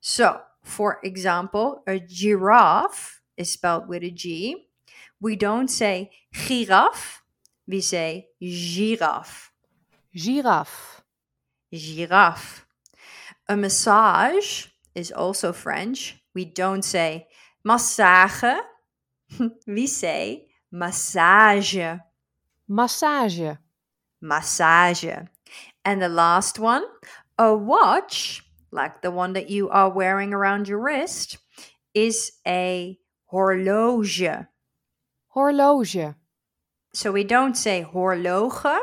[0.00, 4.68] So, for example, a giraffe is spelled with a G.
[5.22, 7.22] We don't say giraffe,
[7.68, 9.52] we say giraffe.
[10.12, 11.04] Giraffe.
[11.72, 12.66] Giraffe.
[13.48, 16.20] A massage is also French.
[16.34, 17.28] We don't say
[17.62, 18.42] massage,
[19.66, 21.78] we say massage.
[22.66, 23.56] Massage.
[24.20, 25.04] Massage.
[25.84, 26.84] And the last one,
[27.38, 31.38] a watch, like the one that you are wearing around your wrist,
[31.94, 34.48] is a horloge.
[35.34, 36.14] Horloge.
[36.94, 38.82] So we don't say horloge,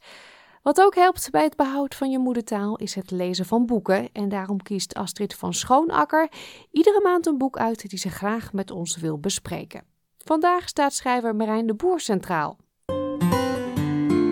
[0.62, 4.10] Wat ook helpt bij het behoud van je moedertaal is het lezen van boeken.
[4.12, 6.32] En daarom kiest Astrid van Schoonakker
[6.72, 9.84] iedere maand een boek uit die ze graag met ons wil bespreken.
[10.18, 12.58] Vandaag staat schrijver Marijn de Boer centraal.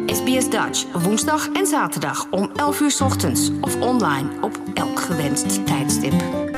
[0.06, 6.51] SBS Dutch, woensdag en zaterdag om 11 uur ochtends of online op elk gewenst tijdstip.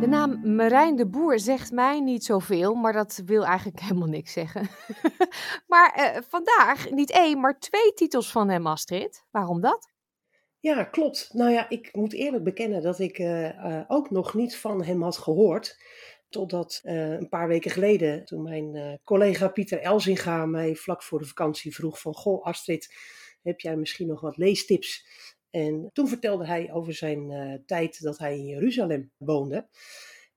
[0.00, 4.32] De naam Marijn de Boer zegt mij niet zoveel, maar dat wil eigenlijk helemaal niks
[4.32, 4.68] zeggen.
[5.72, 9.24] maar eh, vandaag niet één, maar twee titels van hem, Astrid.
[9.30, 9.92] Waarom dat?
[10.58, 11.30] Ja, klopt.
[11.32, 15.02] Nou ja, ik moet eerlijk bekennen dat ik eh, eh, ook nog niet van hem
[15.02, 15.82] had gehoord.
[16.28, 21.74] Totdat een paar weken geleden, toen mijn collega Pieter Elzinga mij vlak voor de vakantie
[21.74, 22.14] vroeg van...
[22.14, 22.94] Goh Astrid,
[23.42, 25.06] heb jij misschien nog wat leestips?
[25.54, 29.66] En toen vertelde hij over zijn eh, tijd dat hij in Jeruzalem woonde.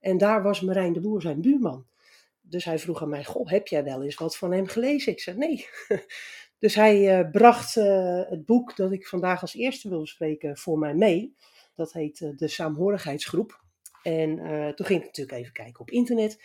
[0.00, 1.86] En daar was Marijn de Boer zijn buurman.
[2.40, 5.12] Dus hij vroeg aan mij, goh, heb jij wel eens wat van hem gelezen?
[5.12, 5.66] Ik zei, nee.
[6.58, 10.78] dus hij eh, bracht eh, het boek dat ik vandaag als eerste wil bespreken voor
[10.78, 11.34] mij mee.
[11.74, 13.62] Dat heet De Saamhorigheidsgroep.
[14.02, 14.36] En
[14.74, 16.42] toen ging ik natuurlijk even kijken op internet.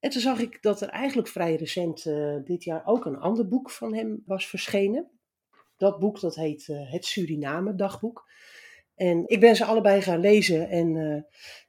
[0.00, 2.02] En toen zag ik dat er eigenlijk vrij recent
[2.44, 5.17] dit jaar ook een ander boek van hem was verschenen.
[5.78, 8.30] Dat boek dat heet eh, Het Suriname Dagboek.
[8.94, 11.22] En ik ben ze allebei gaan lezen en eh,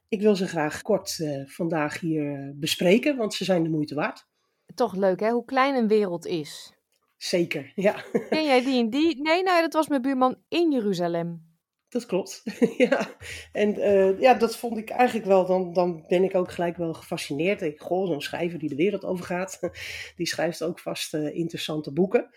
[0.08, 4.28] ik wil ze graag kort eh, vandaag hier bespreken, want ze zijn de moeite waard.
[4.76, 6.74] Toch leuk hè, hoe klein een wereld is.
[7.17, 8.04] Zeker, ja.
[8.30, 9.22] Ken jij die en die?
[9.22, 11.47] Nee, nou, dat was mijn buurman in Jeruzalem.
[11.89, 12.43] Dat klopt.
[12.78, 13.16] ja.
[13.51, 13.74] En
[14.20, 17.62] ja, dat vond ik eigenlijk wel, dan, dan ben ik ook gelijk wel gefascineerd.
[17.62, 19.60] Ik, goh, zo'n schrijver die de wereld overgaat,
[20.16, 22.30] die schrijft ook vast interessante boeken.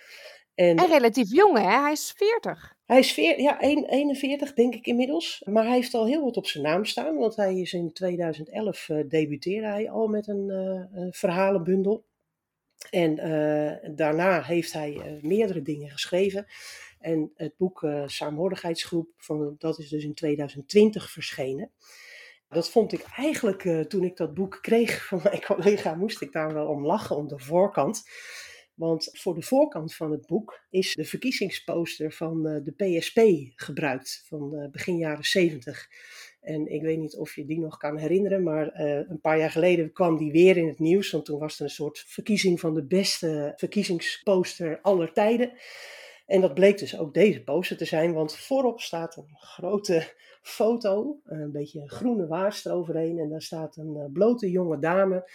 [0.55, 2.75] En, En relatief jong hè, hij is 40.
[2.87, 5.43] Hij is veer, ja, een- 41 denk ik inmiddels.
[5.45, 7.17] Maar hij heeft al heel wat op zijn naam staan.
[7.17, 12.05] Want hij is in 2011 eh, debuteerde hij al met een eh, verhalenbundel.
[12.91, 16.47] En eh, daarna heeft hij meerdere dingen geschreven.
[17.01, 21.71] En het boek Saamhorigheidsgroep, van, dat is dus in 2020 verschenen.
[22.49, 26.55] Dat vond ik eigenlijk, toen ik dat boek kreeg van mijn collega, moest ik daar
[26.55, 28.03] wel om lachen, om de voorkant.
[28.75, 33.20] Want voor de voorkant van het boek is de verkiezingsposter van uh, de PSP
[33.55, 35.89] gebruikt, van uh, begin jaren 70.
[36.41, 39.93] En ik weet niet of je die nog kan herinneren, maar een paar jaar geleden
[39.93, 41.11] kwam die weer in het nieuws.
[41.11, 45.53] Want toen was er een soort verkiezing van de beste verkiezingsposter aller tijden.
[46.27, 50.12] En dat bleek dus ook deze poster te zijn, want voorop staat een grote
[50.43, 53.18] foto, een beetje groene waas eroverheen.
[53.18, 55.31] En daar staat een eh, blote jonge dame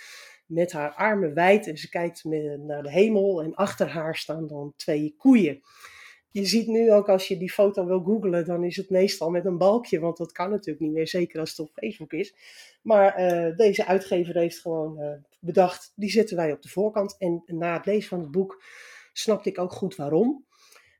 [0.47, 3.43] met haar armen wijd en ze kijkt naar de hemel.
[3.43, 5.61] En achter haar staan dan twee koeien.
[6.31, 9.45] Je ziet nu ook als je die foto wil googlen, dan is het meestal met
[9.45, 12.35] een balkje, want dat kan natuurlijk niet meer, zeker als het op Facebook is.
[12.81, 17.15] Maar uh, deze uitgever heeft gewoon uh, bedacht, die zetten wij op de voorkant.
[17.17, 18.63] En na het lezen van het boek
[19.13, 20.45] snapte ik ook goed waarom.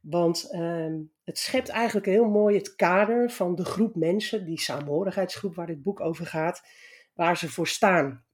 [0.01, 5.55] Want uh, het schept eigenlijk heel mooi het kader van de groep mensen, die saamhorigheidsgroep
[5.55, 6.61] waar dit boek over gaat,
[7.13, 8.25] waar ze voor staan.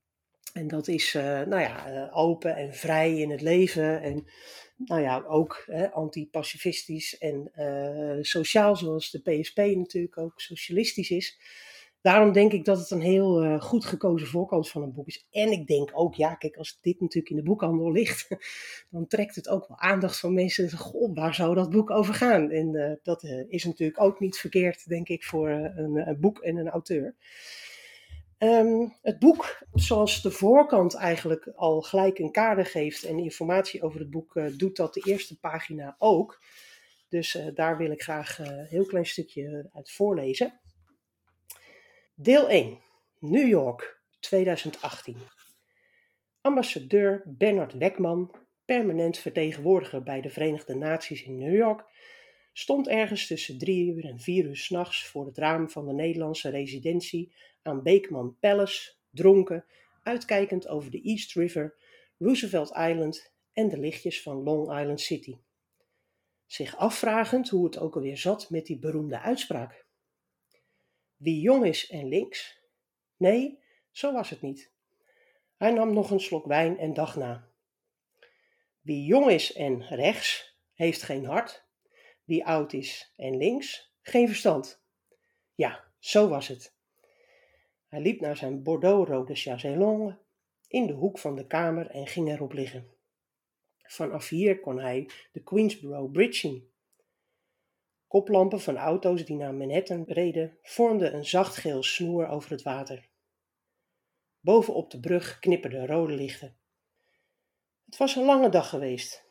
[0.54, 4.28] En dat is, uh, nou ja, uh, open en vrij in het leven en,
[4.78, 11.38] nou ja, ook antipacifistisch en uh, sociaal, zoals de PSP natuurlijk ook socialistisch is
[12.02, 15.28] daarom denk ik dat het een heel goed gekozen voorkant van een boek is.
[15.32, 18.28] En ik denk ook, ja, kijk, als dit natuurlijk in de boekhandel ligt,
[18.92, 20.72] dan trekt het ook wel aandacht van mensen.
[20.72, 22.52] Goh, waar zou dat boek over gaan?
[22.52, 26.70] En dat is natuurlijk ook niet verkeerd, denk ik, voor een, een, boek en een
[26.70, 27.16] auteur.
[28.44, 34.00] Um, het boek, zoals de voorkant eigenlijk al gelijk een kader geeft en informatie over
[34.00, 36.42] het boek, doet dat de eerste pagina ook.
[37.10, 40.60] Dus daar wil ik graag een heel klein stukje uit voorlezen.
[42.16, 42.80] Deel 1.
[43.20, 45.18] New York, 2018.
[46.42, 51.84] Ambassadeur Bernard Lekman, permanent vertegenwoordiger bij de Verenigde Naties in New York,
[52.54, 56.50] stond ergens tussen drie uur en vier uur s'nachts voor het raam van de Nederlandse
[56.50, 59.66] residentie aan Beekman Palace, dronken,
[60.04, 61.76] uitkijkend over de East River,
[62.18, 65.38] Roosevelt Island en de lichtjes van Long Island City.
[66.46, 69.86] Zich afvragend hoe het ook alweer zat met die beroemde uitspraak.
[71.16, 72.62] Wie jong is en links?
[73.18, 73.60] Nee,
[73.92, 74.72] zo was het niet.
[75.58, 77.52] Hij nam nog een slok wijn en dacht na.
[78.82, 81.66] Wie jong is en rechts, heeft geen hart.
[82.24, 84.84] Wie oud is en links, geen verstand.
[85.56, 86.73] Ja, zo was het.
[87.94, 90.18] Hij liep naar zijn bordeauxrode chaiselongue
[90.68, 92.88] in de hoek van de kamer en ging erop liggen.
[93.78, 96.72] Vanaf hier kon hij de Queensboro Bridge zien.
[98.08, 103.10] Koplampen van auto's die naar Manhattan reden vormden een zacht geel snoer over het water.
[104.40, 106.58] Bovenop de brug knipperden rode lichten.
[107.86, 109.26] Het was een lange dag geweest.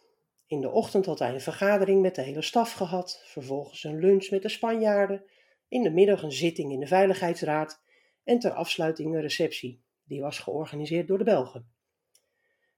[0.46, 4.30] In de ochtend had hij een vergadering met de hele staf gehad, vervolgens een lunch
[4.30, 5.24] met de Spanjaarden,
[5.68, 7.81] in de middag een zitting in de Veiligheidsraad
[8.24, 11.72] en ter afsluiting een receptie, die was georganiseerd door de Belgen.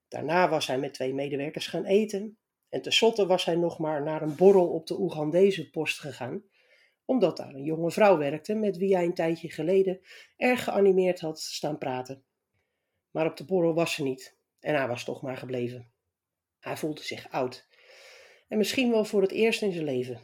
[0.07, 2.37] Daarna was hij met twee medewerkers gaan eten
[2.69, 6.43] en tenslotte was hij nog maar naar een borrel op de Oegandese post gegaan,
[7.05, 9.99] omdat daar een jonge vrouw werkte met wie hij een tijdje geleden
[10.37, 12.23] erg geanimeerd had staan praten.
[13.11, 15.91] Maar op de borrel was ze niet en hij was toch maar gebleven.
[16.59, 17.67] Hij voelde zich oud
[18.47, 20.21] en misschien wel voor het eerst in zijn leven.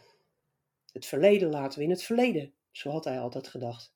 [0.92, 3.94] Het verleden laten we in het verleden, zo had hij altijd gedacht.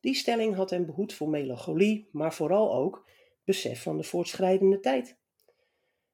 [0.00, 3.08] Die stelling had hem behoed voor melancholie, maar vooral ook
[3.44, 5.18] besef van de voortschrijdende tijd.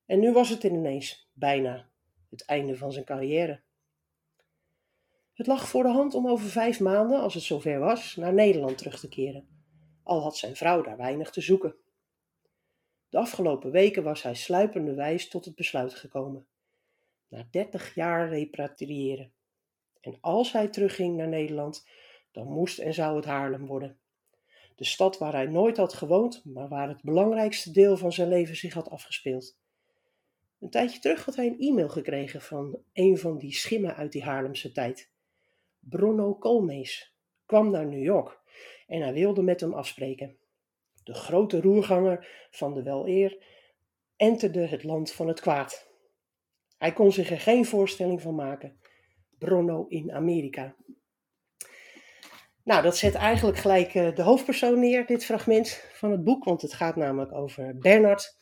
[0.06, 1.90] En nu was het ineens bijna
[2.30, 3.62] het einde van zijn carrière.
[5.32, 8.78] Het lag voor de hand om over vijf maanden, als het zover was, naar Nederland
[8.78, 9.48] terug te keren,
[10.02, 11.76] al had zijn vrouw daar weinig te zoeken.
[13.08, 16.46] De afgelopen weken was hij sluipenderwijs tot het besluit gekomen.
[17.28, 19.32] Na dertig jaar repatriëren.
[20.00, 21.88] En als hij terugging naar Nederland,
[22.36, 23.98] dan moest en zou het Haarlem worden.
[24.74, 28.56] De stad waar hij nooit had gewoond, maar waar het belangrijkste deel van zijn leven
[28.56, 29.58] zich had afgespeeld.
[30.60, 34.22] Een tijdje terug had hij een e-mail gekregen van een van die schimmen uit die
[34.22, 35.10] Haarlemse tijd.
[35.78, 37.14] Bruno Koolmees
[37.46, 38.40] kwam naar New York
[38.86, 40.36] en hij wilde met hem afspreken.
[41.04, 43.38] De grote roerganger van de weleer
[44.16, 45.90] enterde het land van het kwaad.
[46.78, 48.80] Hij kon zich er geen voorstelling van maken.
[49.38, 50.74] Bruno in Amerika.
[52.66, 56.62] Nou, dat zet eigenlijk gelijk eh, de hoofdpersoon neer, dit fragment van het boek, want
[56.62, 58.36] het gaat namelijk over Bernard.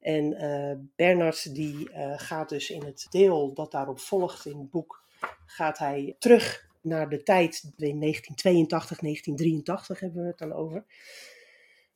[0.00, 4.70] En uh, Bernard die uh, gaat dus in het deel dat daarop volgt in het
[4.70, 5.04] boek,
[5.46, 10.84] gaat hij terug naar de tijd in 1982, 1983 hebben we het dan over.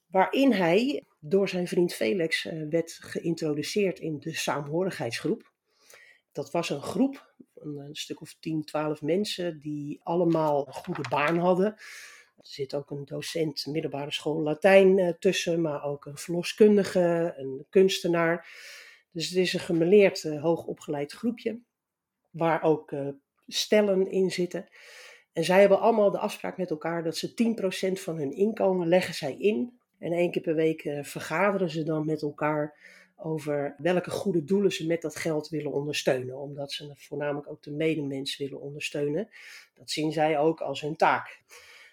[0.06, 5.50] Waarin hij door zijn vriend Felix werd geïntroduceerd in de saamhorigheidsgroep.
[6.32, 7.27] Dat was een groep,
[7.60, 11.66] een, een stuk of 10, 12 mensen die allemaal een goede baan hadden
[12.36, 17.66] Er zit ook een docent middelbare school Latijn eh, tussen, maar ook een verloskundige, een
[17.70, 18.48] kunstenaar.
[19.12, 21.60] Dus het is een gemeleerd, uh, hoogopgeleid groepje,
[22.30, 22.92] waar ook
[23.46, 24.68] stellen in zitten.
[25.32, 27.34] En zij hebben allemaal de afspraak met elkaar dat ze
[27.98, 29.78] 10% van hun inkomen leggen zij in.
[29.98, 32.76] En één keer per week vergaderen ze dan met elkaar
[33.20, 36.38] over welke goede doelen ze met dat geld willen ondersteunen.
[36.38, 39.28] Omdat ze voornamelijk ook de medemens willen ondersteunen.
[39.74, 41.40] Dat zien zij ook als hun taak.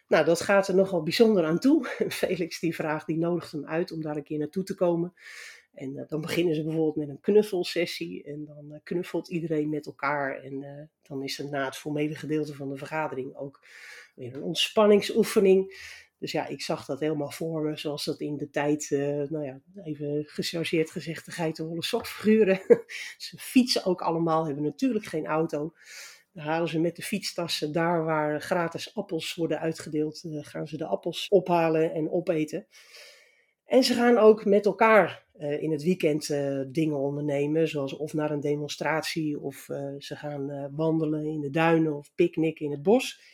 [0.08, 1.86] Nou, dat gaat er nogal bijzonder aan toe.
[2.10, 5.14] Felix die vraagt, die nodigt hem uit om daar een keer naartoe te komen.
[5.74, 8.24] En uh, dan beginnen ze bijvoorbeeld met een knuffelsessie.
[8.24, 10.40] En dan uh, knuffelt iedereen met elkaar.
[10.42, 13.66] En uh, dan is er na het formele gedeelte van de vergadering ook
[14.16, 15.76] weer een ontspanningsoefening.
[16.20, 18.88] Dus ja, ik zag dat helemaal voor me, zoals dat in de tijd,
[19.30, 22.60] nou ja, even gechargeerd gezegd, de geitenwolle sokfiguren.
[23.18, 25.74] ze fietsen ook allemaal, hebben natuurlijk geen auto.
[26.34, 30.86] Dan halen ze met de fietstassen daar waar gratis appels worden uitgedeeld, gaan ze de
[30.86, 32.68] appels ophalen en opeten.
[33.66, 36.28] En ze gaan ook met elkaar uh, in het weekend
[36.68, 39.56] dingen ondernemen, zoals of naar een demonstratie, of
[39.98, 43.34] ze gaan wandelen in de duinen of picknicken in het bos.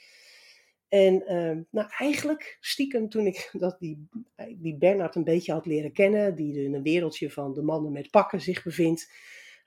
[0.92, 4.08] En ehm, nou, eigenlijk stiekem toen ik dat die,
[4.56, 8.10] die Bernard een beetje had leren kennen, die in een wereldje van de mannen met
[8.10, 9.12] pakken zich bevindt.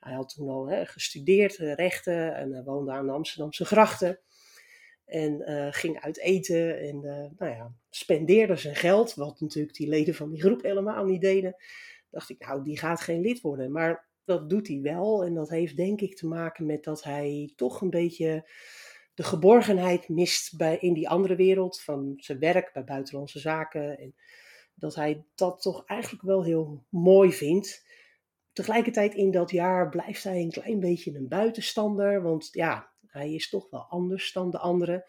[0.01, 4.21] Hij had toen al hè, gestudeerd, rechten, en woonde aan de Amsterdamse grachten.
[5.05, 7.01] En uh, ging uit eten en
[7.39, 11.57] nou ja, spendeerde zijn geld, wat natuurlijk die leden van die groep helemaal niet deden.
[12.11, 13.73] Dacht ik, nou, die gaat geen lid worden.
[13.73, 15.25] Maar dat doet hij wel.
[15.25, 18.49] En dat heeft denk ik te maken met dat hij toch een beetje
[19.15, 23.99] de geborgenheid mist bij, in die andere wereld van zijn werk bij buitenlandse zaken.
[23.99, 24.15] En
[24.75, 27.87] dat hij dat toch eigenlijk wel heel mooi vindt.
[28.53, 32.23] Tegelijkertijd in dat jaar blijft hij een klein beetje een buitenstander.
[32.23, 35.05] Want ja, hij is toch wel anders dan de anderen.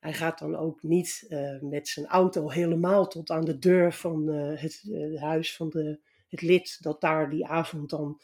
[0.00, 4.28] Hij gaat dan ook niet uh, met zijn auto helemaal tot aan de deur van
[4.28, 8.20] uh, het uh, huis van de, het lid dat daar die avond dan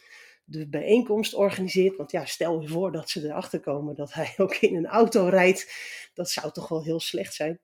[0.50, 1.96] de bijeenkomst organiseert.
[1.96, 5.26] Want ja, stel je voor dat ze erachter komen dat hij ook in een auto
[5.26, 5.72] rijdt.
[6.14, 7.60] Dat zou toch wel heel slecht zijn.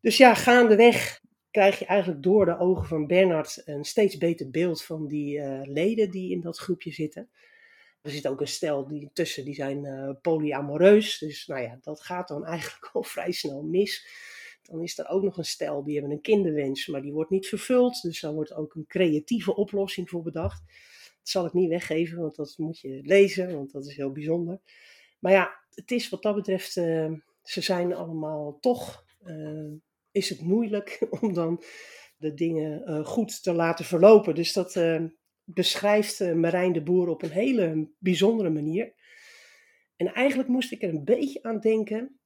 [0.00, 4.82] Dus ja, gaandeweg krijg je eigenlijk door de ogen van Bernard een steeds beter beeld
[4.84, 7.30] van die leden die in dat groepje zitten.
[8.02, 11.18] Er zit ook een stel die tussen, die zijn uh, polyamoreus.
[11.18, 14.06] Dus nou ja, dat gaat dan eigenlijk al vrij snel mis.
[14.62, 17.48] Dan is er ook nog een stel, die hebben een kinderwens, maar die wordt niet
[17.48, 18.02] vervuld.
[18.02, 20.62] Dus daar wordt ook een creatieve oplossing voor bedacht.
[21.22, 24.60] Dat zal ik niet weggeven, want dat moet je lezen, want dat is heel bijzonder.
[25.18, 27.12] Maar ja, het is wat dat betreft, uh,
[27.42, 29.72] ze zijn allemaal toch, uh,
[30.10, 31.62] is het moeilijk om dan
[32.16, 34.34] de dingen goed te laten verlopen.
[34.34, 34.80] Dus dat
[35.44, 38.94] beschrijft Marijn de Boer op een hele bijzondere manier.
[39.96, 42.20] En eigenlijk moest ik er een beetje aan denken,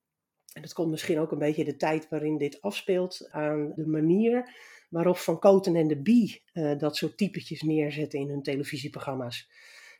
[0.53, 4.55] en dat komt misschien ook een beetje de tijd waarin dit afspeelt, aan de manier
[4.97, 9.51] waarop Van Koten en de Bie uh, dat soort typetjes neerzetten in hun televisieprogramma's.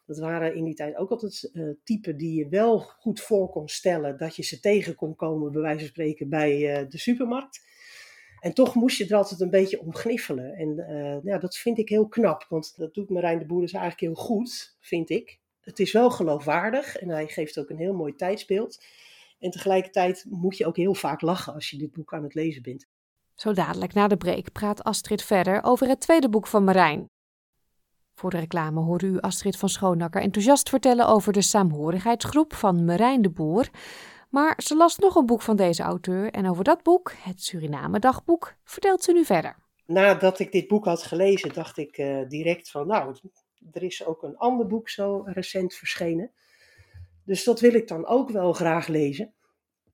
[0.07, 3.68] Dat waren in die tijd ook altijd uh, typen die je wel goed voor kon
[3.68, 7.61] stellen dat je ze tegen kon komen, bij wijze van spreken, bij uh, de supermarkt.
[8.40, 10.55] En toch moest je er altijd een beetje om gniffelen.
[10.55, 14.03] En ja, dat vind ik heel knap, want dat doet Marijn de Boer dus eigenlijk
[14.03, 15.38] heel goed, vind ik.
[15.61, 18.84] Het is wel geloofwaardig en hij geeft ook een heel mooi tijdsbeeld.
[19.38, 22.62] En tegelijkertijd moet je ook heel vaak lachen als je dit boek aan het lezen
[22.62, 22.88] bent.
[23.37, 27.11] Zo dadelijk na de break praat Astrid verder over het tweede boek van Marijn.
[28.14, 33.22] Voor de reclame hoorde u Astrid van Schoonakker enthousiast vertellen over de saamhorigheidsgroep van Marijn
[33.22, 33.68] de Boer.
[34.30, 37.99] Maar ze las nog een boek van deze auteur en over dat boek, het Suriname
[37.99, 39.57] Dagboek, vertelt ze nu verder.
[39.87, 43.16] Nadat ik dit boek had gelezen, dacht ik uh, direct van, nou,
[43.72, 46.30] er is ook een ander boek zo recent verschenen.
[47.24, 49.32] Dus dat wil ik dan ook wel graag lezen.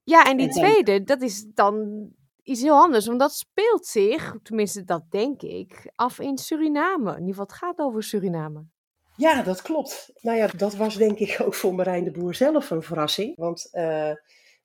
[0.04, 2.08] Ja, en die en tweede, dat is dan
[2.42, 7.10] iets heel anders, want dat speelt zich, tenminste dat denk ik, af in Suriname.
[7.10, 8.64] In ieder geval, het gaat over Suriname.
[9.16, 10.10] Ja, dat klopt.
[10.20, 13.36] Nou ja, dat was denk ik ook voor Marijn de Boer zelf een verrassing.
[13.36, 14.12] Want uh,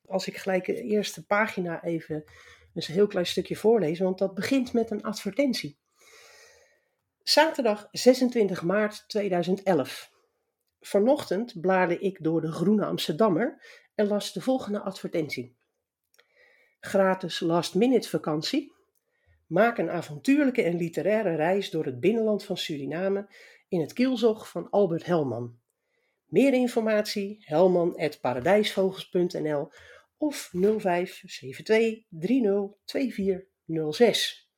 [0.06, 2.24] als ik gelijk de eerste pagina even
[2.74, 5.78] een heel klein stukje voorlees, want dat begint met een advertentie.
[7.22, 10.10] Zaterdag 26 maart 2011.
[10.80, 13.62] Vanochtend blaarde ik door de Groene Amsterdammer
[13.94, 15.56] en las de volgende advertentie.
[16.88, 18.72] Gratis last minute vakantie.
[19.46, 23.28] Maak een avontuurlijke en literaire reis door het binnenland van Suriname
[23.68, 25.58] in het kielzog van Albert Helman.
[26.26, 29.72] Meer informatie helman.paradijsvogels.nl
[30.16, 34.50] of 0572 302406.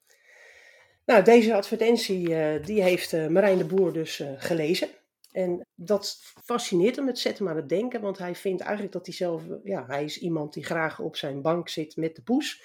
[1.07, 4.89] Nou, deze advertentie uh, die heeft uh, Marijn de Boer dus uh, gelezen.
[5.33, 9.07] En dat fascineert hem, het zet hem aan het denken, want hij vindt eigenlijk dat
[9.07, 12.63] hij zelf, ja, hij is iemand die graag op zijn bank zit met de poes.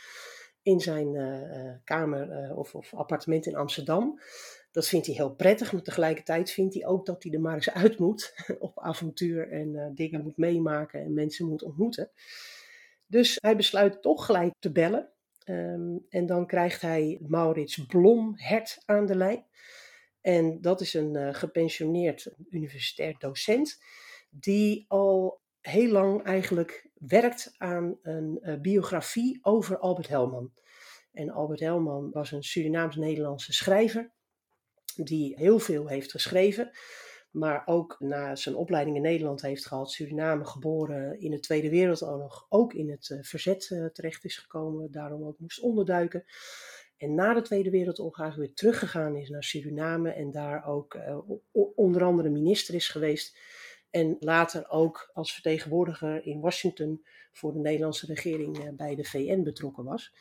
[0.62, 4.20] in zijn eh, eh, kamer eh, of, of appartement in Amsterdam.
[4.72, 7.72] Dat vindt hij heel prettig, maar tegelijkertijd vindt hij ook dat hij er maar eens
[7.72, 12.10] uit moet op avontuur en dingen moet meemaken en mensen moet ontmoeten.
[13.08, 15.10] Dus hij besluit toch gelijk te bellen.
[15.44, 19.46] Ehm, en dan krijgt hij Maurits Blomhert aan de lijn.
[20.26, 23.82] En dat is een gepensioneerd universitair docent
[24.30, 30.52] die al heel lang eigenlijk werkt aan een uh, biografie over Albert Helman.
[31.12, 34.12] En Albert Helman was een Surinaams-Nederlandse schrijver
[34.96, 36.72] die heel veel heeft geschreven,
[37.32, 42.46] maar ook na zijn opleiding in Nederland heeft gehad, Suriname geboren in de Tweede Wereldoorlog,
[42.50, 46.26] ook in het uh, verzet terecht is gekomen, daarom ook moest onderduiken.
[46.98, 50.98] En na de Tweede Wereldoorlog eigenlijk weer teruggegaan is naar Suriname en daar ook
[51.76, 53.38] onder andere minister is geweest
[53.96, 59.44] en later ook als vertegenwoordiger in Washington voor de Nederlandse regering eh, bij de VN
[59.44, 60.14] betrokken was.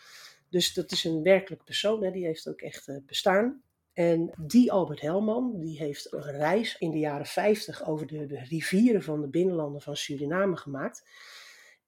[0.49, 3.63] Dus dat is een werkelijk persoon, hè, die heeft ook echt eh, bestaan.
[3.93, 8.39] En die Albert Helman, die heeft een reis in de jaren 50 over de, de
[8.39, 11.09] rivieren van de binnenlanden van Suriname gemaakt.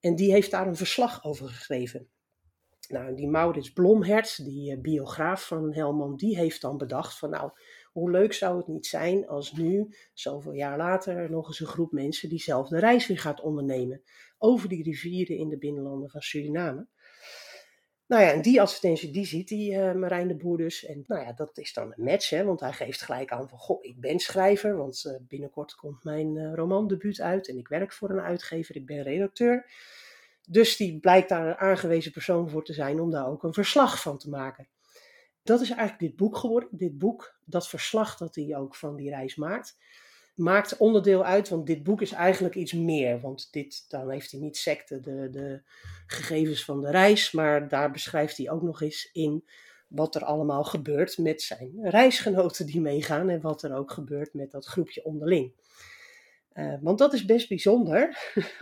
[0.01, 2.09] En die heeft daar een verslag over geschreven.
[2.89, 7.51] Nou, die Maurits Blomhert, die uh, biograaf van Helman, die heeft dan bedacht van nou,
[7.93, 11.93] hoe leuk zou het niet zijn als nu, zoveel jaar later, nog eens een groep
[11.93, 14.03] mensen diezelfde reis weer gaat ondernemen.
[14.39, 16.87] Over die rivieren in de binnenlanden van Suriname.
[18.07, 20.85] Nou ja, en die advertentie die ziet die uh, Marijn de Boer dus.
[20.85, 23.59] En nou ja, dat is dan een match, hè, want hij geeft gelijk aan van,
[23.59, 27.93] goh, ik ben schrijver, want uh, binnenkort komt mijn uh, romandebuut uit en ik werk
[27.93, 29.71] voor een uitgever, ik ben redacteur.
[30.49, 34.01] Dus die blijkt daar een aangewezen persoon voor te zijn om daar ook een verslag
[34.01, 34.69] van te maken.
[35.43, 36.69] Dat is eigenlijk dit boek geworden.
[36.73, 39.79] Dit boek, dat verslag dat hij ook van die reis maakt,
[40.35, 43.21] maakt onderdeel uit, want dit boek is eigenlijk iets meer.
[43.21, 45.63] Want dit, dan heeft hij niet secte de, de
[46.07, 49.45] gegevens van de reis, maar daar beschrijft hij ook nog eens in
[49.89, 54.51] wat er allemaal gebeurt met zijn reisgenoten die meegaan en wat er ook gebeurt met
[54.51, 55.53] dat groepje onderling.
[56.59, 58.17] Uh, want dat is best bijzonder.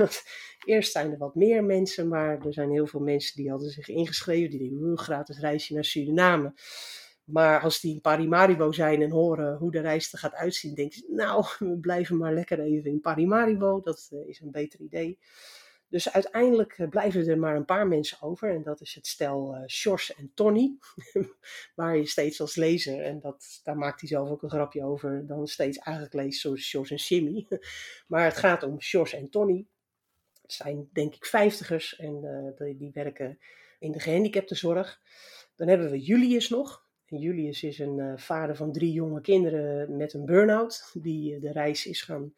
[0.65, 3.89] Eerst zijn er wat meer mensen, maar er zijn heel veel mensen die hadden zich
[3.89, 4.59] ingeschreven.
[4.59, 6.55] Die denken, gratis reisje naar Suriname.
[7.25, 10.99] Maar als die in Parimaribo zijn en horen hoe de reis er gaat uitzien, denken
[10.99, 13.81] ze, nou, we blijven maar lekker even in Parimaribo.
[13.81, 15.19] Dat uh, is een beter idee.
[15.95, 18.51] Dus uiteindelijk uh, blijven er maar een paar mensen over.
[18.51, 20.79] En dat is het stel uh, en Tony.
[21.75, 25.27] waar je steeds als lezer, en dat, daar maakt hij zelf ook een grapje over,
[25.27, 27.47] dan steeds eigenlijk leest zoals Sjors en Jimmy.
[28.09, 29.67] maar het gaat om Sjors en Tony.
[30.43, 33.39] Het zijn denk ik vijftigers en uh, die, die, werken
[33.79, 35.01] in de gehandicaptenzorg.
[35.57, 36.85] Dan hebben we Julius nog.
[37.07, 40.91] En Julius is een vader van drie jonge kinderen met een burn-out.
[40.93, 42.35] Die de reis is gaan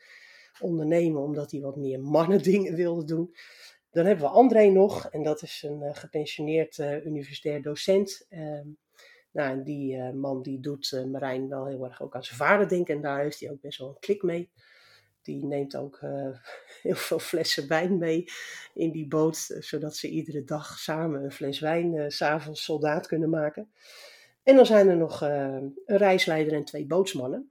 [0.60, 3.34] ondernemen omdat hij wat meer mannendingen wilde doen.
[3.90, 5.08] Dan hebben we André nog.
[5.10, 8.26] En dat is een gepensioneerd universitair docent.
[8.28, 8.68] Ehm,
[9.32, 12.94] nou, die man die doet Marijn wel heel erg ook aan zijn vader denken.
[12.94, 14.50] En daar heeft hij ook best wel een klik mee.
[15.22, 16.00] Die neemt ook
[16.82, 18.24] heel veel flessen wijn mee
[18.74, 23.30] in die boot, eh, zodat ze iedere dag samen een fles wijn s'avonds soldaat kunnen
[23.30, 23.70] maken.
[24.42, 27.50] En dan zijn er nog een reisleider en twee bootsmannen.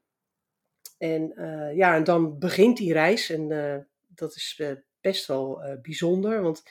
[1.14, 1.34] En
[1.76, 3.48] ja, en dan begint die reis en
[4.08, 4.62] dat is
[5.02, 6.64] best wel bijzonder, want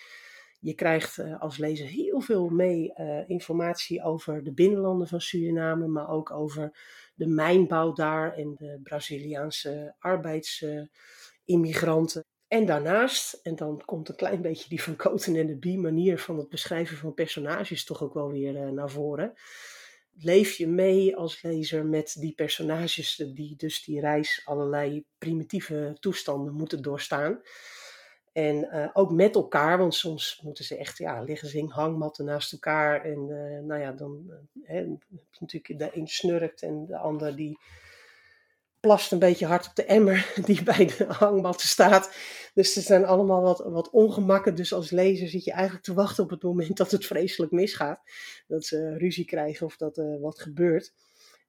[0.60, 2.92] je krijgt als lezer heel veel mee
[3.26, 6.78] informatie over de binnenlanden van Suriname, maar ook over
[7.14, 12.24] de mijnbouw daar en de Braziliaanse arbeidsimmigranten.
[12.48, 16.18] en daarnaast, en dan komt een klein beetje die van Koten en de Bie manier
[16.18, 19.34] van het beschrijven van personages toch ook wel weer naar voren.
[20.16, 26.54] Leef je mee als lezer met die personages die dus die reis allerlei primitieve toestanden
[26.54, 27.40] moeten doorstaan.
[28.32, 32.24] En uh, ook met elkaar, want soms moeten ze echt, ja, liggen ze in hangmatten
[32.24, 33.04] naast elkaar.
[33.04, 37.36] En uh, nou ja, dan uh, heb je natuurlijk de een snurkt en de ander
[37.36, 37.58] die
[38.84, 42.14] plast een beetje hard op de emmer die bij de hangmatten staat.
[42.54, 44.54] Dus er zijn allemaal wat, wat ongemakken.
[44.54, 48.00] Dus als lezer zit je eigenlijk te wachten op het moment dat het vreselijk misgaat.
[48.46, 50.94] Dat ze ruzie krijgen of dat er wat gebeurt.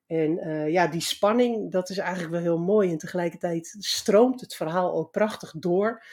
[0.07, 0.35] En
[0.71, 2.91] ja, die spanning, dat is eigenlijk wel heel mooi.
[2.91, 6.03] En tegelijkertijd stroomt het verhaal ook prachtig door.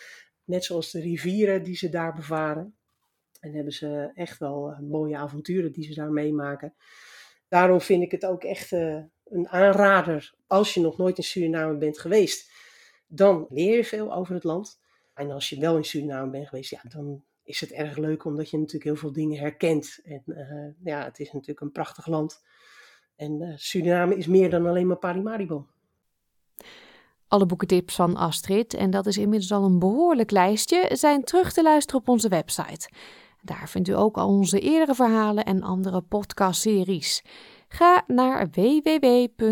[0.44, 2.76] Net zoals de rivieren die ze daar bevaren.
[3.40, 6.74] En hebben ze echt wel uh, mooie avonturen die ze daar meemaken.
[7.48, 8.72] Daarom vind ik het ook echt
[9.33, 10.35] een aanrader.
[10.47, 12.51] Als je nog nooit in Suriname bent geweest,
[13.07, 14.80] dan leer je veel over het land.
[15.14, 18.51] En als je wel in Suriname bent geweest, ja, dan is het erg leuk omdat
[18.51, 20.01] je natuurlijk heel veel dingen herkent.
[20.05, 22.45] En uh, ja, het is natuurlijk een prachtig land.
[23.16, 25.66] En Suriname is meer dan alleen maar Parimaribo
[27.33, 31.62] alle boekentips van Astrid, en dat is inmiddels al een behoorlijk lijstje, zijn terug te
[31.62, 32.91] luisteren op onze website.
[33.43, 37.22] Daar vindt u ook al onze eerdere verhalen en andere podcastseries.
[37.72, 39.50] Ga naar www.sbs.com.au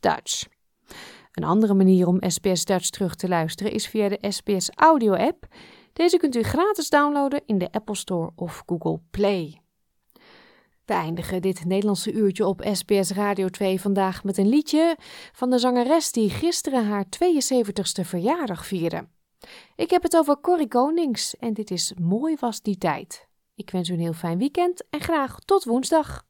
[0.00, 0.46] Dutch.
[1.32, 5.46] Een andere manier om SBS Dutch terug te luisteren is via de SBS Audio app.
[5.92, 9.60] Deze kunt u gratis downloaden in de Apple Store of Google Play.
[10.84, 14.96] We eindigen dit Nederlandse uurtje op SBS Radio 2 vandaag met een liedje
[15.32, 19.08] van de zangeres die gisteren haar 72ste verjaardag vierde.
[19.76, 23.27] Ik heb het over Corrie Konings en dit is Mooi was die tijd.
[23.58, 26.24] Ik wens u een heel fijn weekend en graag tot woensdag.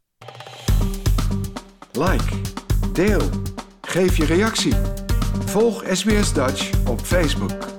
[1.92, 2.40] Like,
[2.92, 3.22] deel,
[3.80, 4.74] geef je reactie.
[5.44, 7.77] Volg SBS Dutch op Facebook.